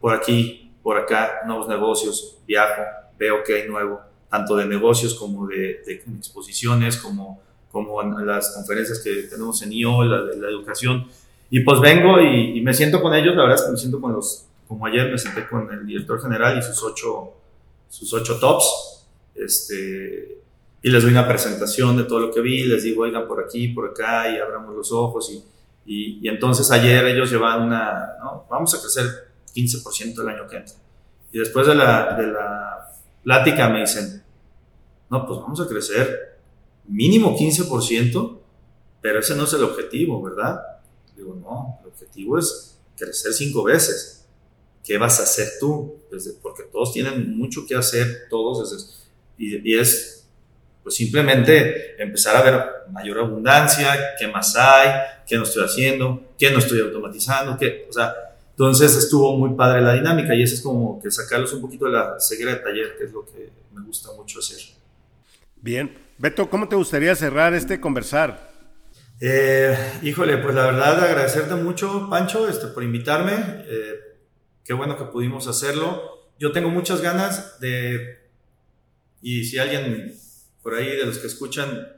por 0.00 0.14
aquí, 0.14 0.72
por 0.82 0.98
acá, 0.98 1.40
nuevos 1.46 1.68
negocios, 1.68 2.38
viajo, 2.46 2.82
veo 3.18 3.42
que 3.42 3.62
hay 3.62 3.68
nuevo, 3.68 4.00
tanto 4.30 4.56
de 4.56 4.66
negocios 4.66 5.14
como 5.14 5.46
de, 5.46 5.82
exposiciones, 5.86 6.96
como, 6.96 7.40
como 7.70 8.02
en 8.02 8.26
las 8.26 8.54
conferencias 8.54 9.00
que 9.00 9.24
tenemos 9.24 9.62
en 9.62 9.72
IO, 9.72 10.04
la, 10.04 10.22
de 10.22 10.36
la 10.36 10.48
educación. 10.48 11.06
Y 11.50 11.60
pues 11.60 11.80
vengo 11.80 12.20
y, 12.20 12.60
me 12.60 12.74
siento 12.74 13.00
con 13.00 13.14
ellos, 13.14 13.36
la 13.36 13.42
verdad 13.42 13.58
es 13.58 13.64
que 13.64 13.72
me 13.72 13.78
siento 13.78 14.00
con 14.00 14.12
los, 14.12 14.46
como 14.66 14.86
ayer 14.86 15.10
me 15.10 15.18
senté 15.18 15.46
con 15.46 15.72
el 15.72 15.86
director 15.86 16.20
general 16.20 16.58
y 16.58 16.62
sus 16.62 16.82
ocho, 16.82 17.34
sus 17.88 18.12
ocho 18.12 18.38
tops, 18.38 19.06
este, 19.34 20.38
y 20.82 20.90
les 20.90 21.02
doy 21.02 21.12
una 21.12 21.26
presentación 21.26 21.96
de 21.96 22.04
todo 22.04 22.20
lo 22.20 22.30
que 22.30 22.40
vi, 22.40 22.64
les 22.64 22.82
digo, 22.82 23.04
oigan, 23.04 23.26
por 23.26 23.42
aquí, 23.42 23.68
por 23.68 23.90
acá, 23.90 24.30
y 24.30 24.38
abramos 24.38 24.74
los 24.74 24.92
ojos 24.92 25.30
y 25.30 25.42
y, 25.86 26.26
entonces 26.28 26.70
ayer 26.70 27.04
ellos 27.06 27.30
llevan 27.30 27.62
una, 27.62 28.16
¿no? 28.22 28.46
vamos 28.48 28.74
a 28.74 28.80
crecer 28.80 29.06
15% 29.54 30.22
el 30.22 30.28
año 30.28 30.48
que 30.48 30.56
entra. 30.56 30.74
Y 31.32 31.38
después 31.38 31.66
de 31.66 31.74
la, 31.74 32.16
de 32.16 32.26
la 32.28 32.88
plática 33.22 33.68
me 33.68 33.80
dicen, 33.80 34.22
no, 35.10 35.26
pues 35.26 35.40
vamos 35.40 35.60
a 35.60 35.66
crecer 35.66 36.38
mínimo 36.86 37.36
15%, 37.36 38.38
pero 39.00 39.18
ese 39.18 39.36
no 39.36 39.44
es 39.44 39.52
el 39.52 39.64
objetivo, 39.64 40.22
¿verdad? 40.22 40.60
Digo, 41.16 41.34
no, 41.34 41.80
el 41.82 41.90
objetivo 41.90 42.38
es 42.38 42.78
crecer 42.96 43.32
cinco 43.32 43.62
veces. 43.62 44.26
¿Qué 44.82 44.98
vas 44.98 45.20
a 45.20 45.24
hacer 45.24 45.48
tú? 45.60 46.00
porque 46.42 46.62
todos 46.64 46.92
tienen 46.92 47.36
mucho 47.36 47.66
que 47.66 47.74
hacer, 47.74 48.28
todos, 48.30 49.08
y, 49.36 49.68
y 49.68 49.76
es 49.76 50.23
pues 50.84 50.94
simplemente 50.94 52.00
empezar 52.00 52.36
a 52.36 52.42
ver 52.42 52.62
mayor 52.92 53.18
abundancia, 53.18 54.14
qué 54.18 54.28
más 54.28 54.54
hay, 54.54 54.90
qué 55.26 55.36
no 55.36 55.42
estoy 55.42 55.64
haciendo, 55.64 56.34
qué 56.38 56.50
no 56.50 56.58
estoy 56.58 56.80
automatizando, 56.80 57.56
qué, 57.56 57.86
o 57.88 57.92
sea, 57.92 58.14
Entonces 58.50 58.94
estuvo 58.94 59.36
muy 59.36 59.56
padre 59.56 59.80
la 59.80 59.94
dinámica 59.94 60.34
y 60.34 60.42
eso 60.42 60.54
es 60.54 60.60
como 60.60 61.02
que 61.02 61.10
sacarlos 61.10 61.52
un 61.54 61.62
poquito 61.62 61.86
de 61.86 61.92
la 61.92 62.20
ceguera 62.20 62.52
de 62.52 62.58
taller, 62.58 62.96
que 62.96 63.04
es 63.04 63.12
lo 63.12 63.24
que 63.24 63.50
me 63.72 63.82
gusta 63.82 64.10
mucho 64.12 64.38
hacer. 64.38 64.60
Bien. 65.56 66.04
Beto, 66.18 66.48
¿cómo 66.48 66.68
te 66.68 66.76
gustaría 66.76 67.16
cerrar 67.16 67.54
este 67.54 67.80
conversar? 67.80 68.52
Eh, 69.20 69.76
híjole, 70.02 70.36
pues 70.38 70.54
la 70.54 70.66
verdad 70.66 71.02
agradecerte 71.02 71.54
mucho, 71.54 72.08
Pancho, 72.10 72.48
este, 72.48 72.68
por 72.68 72.84
invitarme. 72.84 73.32
Eh, 73.66 73.94
qué 74.64 74.74
bueno 74.74 74.96
que 74.96 75.04
pudimos 75.04 75.48
hacerlo. 75.48 76.30
Yo 76.38 76.52
tengo 76.52 76.68
muchas 76.68 77.00
ganas 77.00 77.58
de, 77.58 78.18
y 79.22 79.44
si 79.44 79.58
alguien 79.58 80.14
por 80.64 80.74
ahí 80.74 80.96
de 80.96 81.06
los 81.06 81.18
que 81.18 81.28
escuchan 81.28 81.92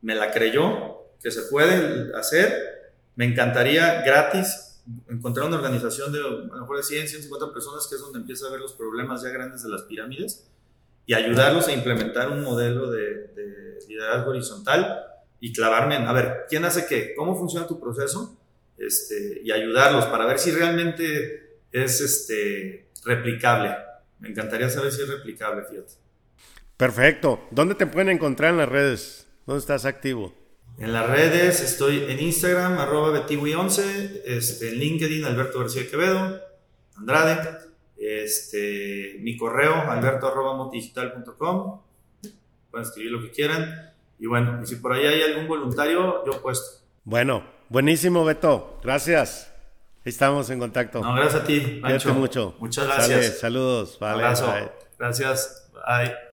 me 0.00 0.16
la 0.16 0.32
creyó, 0.32 1.04
que 1.22 1.30
se 1.30 1.42
puede 1.42 2.10
hacer, 2.16 2.90
me 3.14 3.26
encantaría 3.26 4.02
gratis 4.02 4.80
encontrar 5.08 5.46
una 5.46 5.58
organización 5.58 6.12
de 6.12 6.18
a 6.18 6.22
lo 6.22 6.60
mejor 6.62 6.78
de 6.78 6.82
100, 6.82 7.06
150 7.06 7.52
personas, 7.52 7.86
que 7.86 7.94
es 7.94 8.00
donde 8.00 8.18
empieza 8.18 8.48
a 8.48 8.50
ver 8.50 8.58
los 8.58 8.72
problemas 8.72 9.22
ya 9.22 9.28
grandes 9.28 9.62
de 9.62 9.68
las 9.68 9.82
pirámides, 9.82 10.48
y 11.06 11.14
ayudarlos 11.14 11.68
a 11.68 11.72
implementar 11.72 12.30
un 12.30 12.42
modelo 12.42 12.90
de, 12.90 13.28
de 13.28 13.78
liderazgo 13.88 14.30
horizontal 14.30 15.04
y 15.38 15.52
clavarme 15.52 15.96
en, 15.96 16.06
a 16.06 16.12
ver, 16.12 16.46
¿quién 16.48 16.64
hace 16.64 16.86
qué? 16.86 17.14
¿Cómo 17.14 17.36
funciona 17.36 17.66
tu 17.66 17.78
proceso? 17.78 18.36
Este, 18.78 19.40
y 19.44 19.52
ayudarlos 19.52 20.06
para 20.06 20.26
ver 20.26 20.38
si 20.38 20.50
realmente 20.50 21.58
es 21.70 22.00
este, 22.00 22.88
replicable. 23.04 23.76
Me 24.20 24.30
encantaría 24.30 24.68
saber 24.68 24.92
si 24.92 25.02
es 25.02 25.08
replicable, 25.08 25.64
fíjate. 25.64 26.01
Perfecto. 26.76 27.46
¿Dónde 27.50 27.74
te 27.74 27.86
pueden 27.86 28.08
encontrar 28.08 28.50
en 28.50 28.58
las 28.58 28.68
redes? 28.68 29.28
¿Dónde 29.46 29.60
estás 29.60 29.84
activo? 29.84 30.34
En 30.78 30.92
las 30.92 31.08
redes 31.08 31.60
estoy 31.60 32.04
en 32.08 32.18
Instagram, 32.20 32.78
arroba 32.78 33.26
betiwi11, 33.26 34.22
este, 34.24 34.70
en 34.70 34.78
LinkedIn, 34.78 35.24
Alberto 35.24 35.60
García 35.60 35.88
Quevedo, 35.88 36.40
Andrade, 36.96 37.58
este, 37.98 39.16
mi 39.20 39.36
correo, 39.36 39.74
alberto 39.74 40.26
arroba 40.26 40.70
pueden 42.72 42.86
escribir 42.86 43.12
lo 43.12 43.20
que 43.20 43.30
quieran. 43.30 43.92
Y 44.18 44.26
bueno, 44.26 44.60
y 44.62 44.66
si 44.66 44.76
por 44.76 44.92
ahí 44.92 45.04
hay 45.04 45.22
algún 45.22 45.46
voluntario, 45.46 46.24
yo 46.24 46.40
puesto. 46.40 46.82
Bueno, 47.04 47.44
buenísimo, 47.68 48.24
Beto. 48.24 48.80
Gracias. 48.82 49.52
Estamos 50.04 50.50
en 50.50 50.58
contacto. 50.58 51.00
No, 51.00 51.14
gracias 51.14 51.42
a 51.42 51.46
ti, 51.46 51.80
Cuídate 51.80 52.12
mucho. 52.12 52.56
Muchas 52.58 52.86
gracias. 52.86 53.08
Sale, 53.08 53.30
saludos. 53.30 53.98
Vale, 54.00 54.24
Abrazo. 54.24 54.46
bye. 54.46 54.70
Gracias. 54.98 55.70
Bye. 55.72 56.31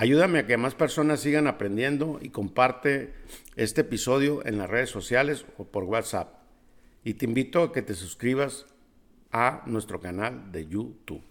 Ayúdame 0.00 0.38
a 0.38 0.46
que 0.46 0.56
más 0.56 0.76
personas 0.76 1.18
sigan 1.18 1.48
aprendiendo 1.48 2.20
y 2.22 2.28
comparte 2.28 3.14
este 3.56 3.80
episodio 3.80 4.46
en 4.46 4.56
las 4.56 4.70
redes 4.70 4.90
sociales 4.90 5.44
o 5.58 5.64
por 5.64 5.84
WhatsApp. 5.84 6.34
Y 7.02 7.14
te 7.14 7.24
invito 7.24 7.62
a 7.64 7.72
que 7.72 7.82
te 7.82 7.94
suscribas 7.94 8.66
a 9.32 9.62
nuestro 9.66 10.00
canal 10.00 10.52
de 10.52 10.68
YouTube. 10.68 11.28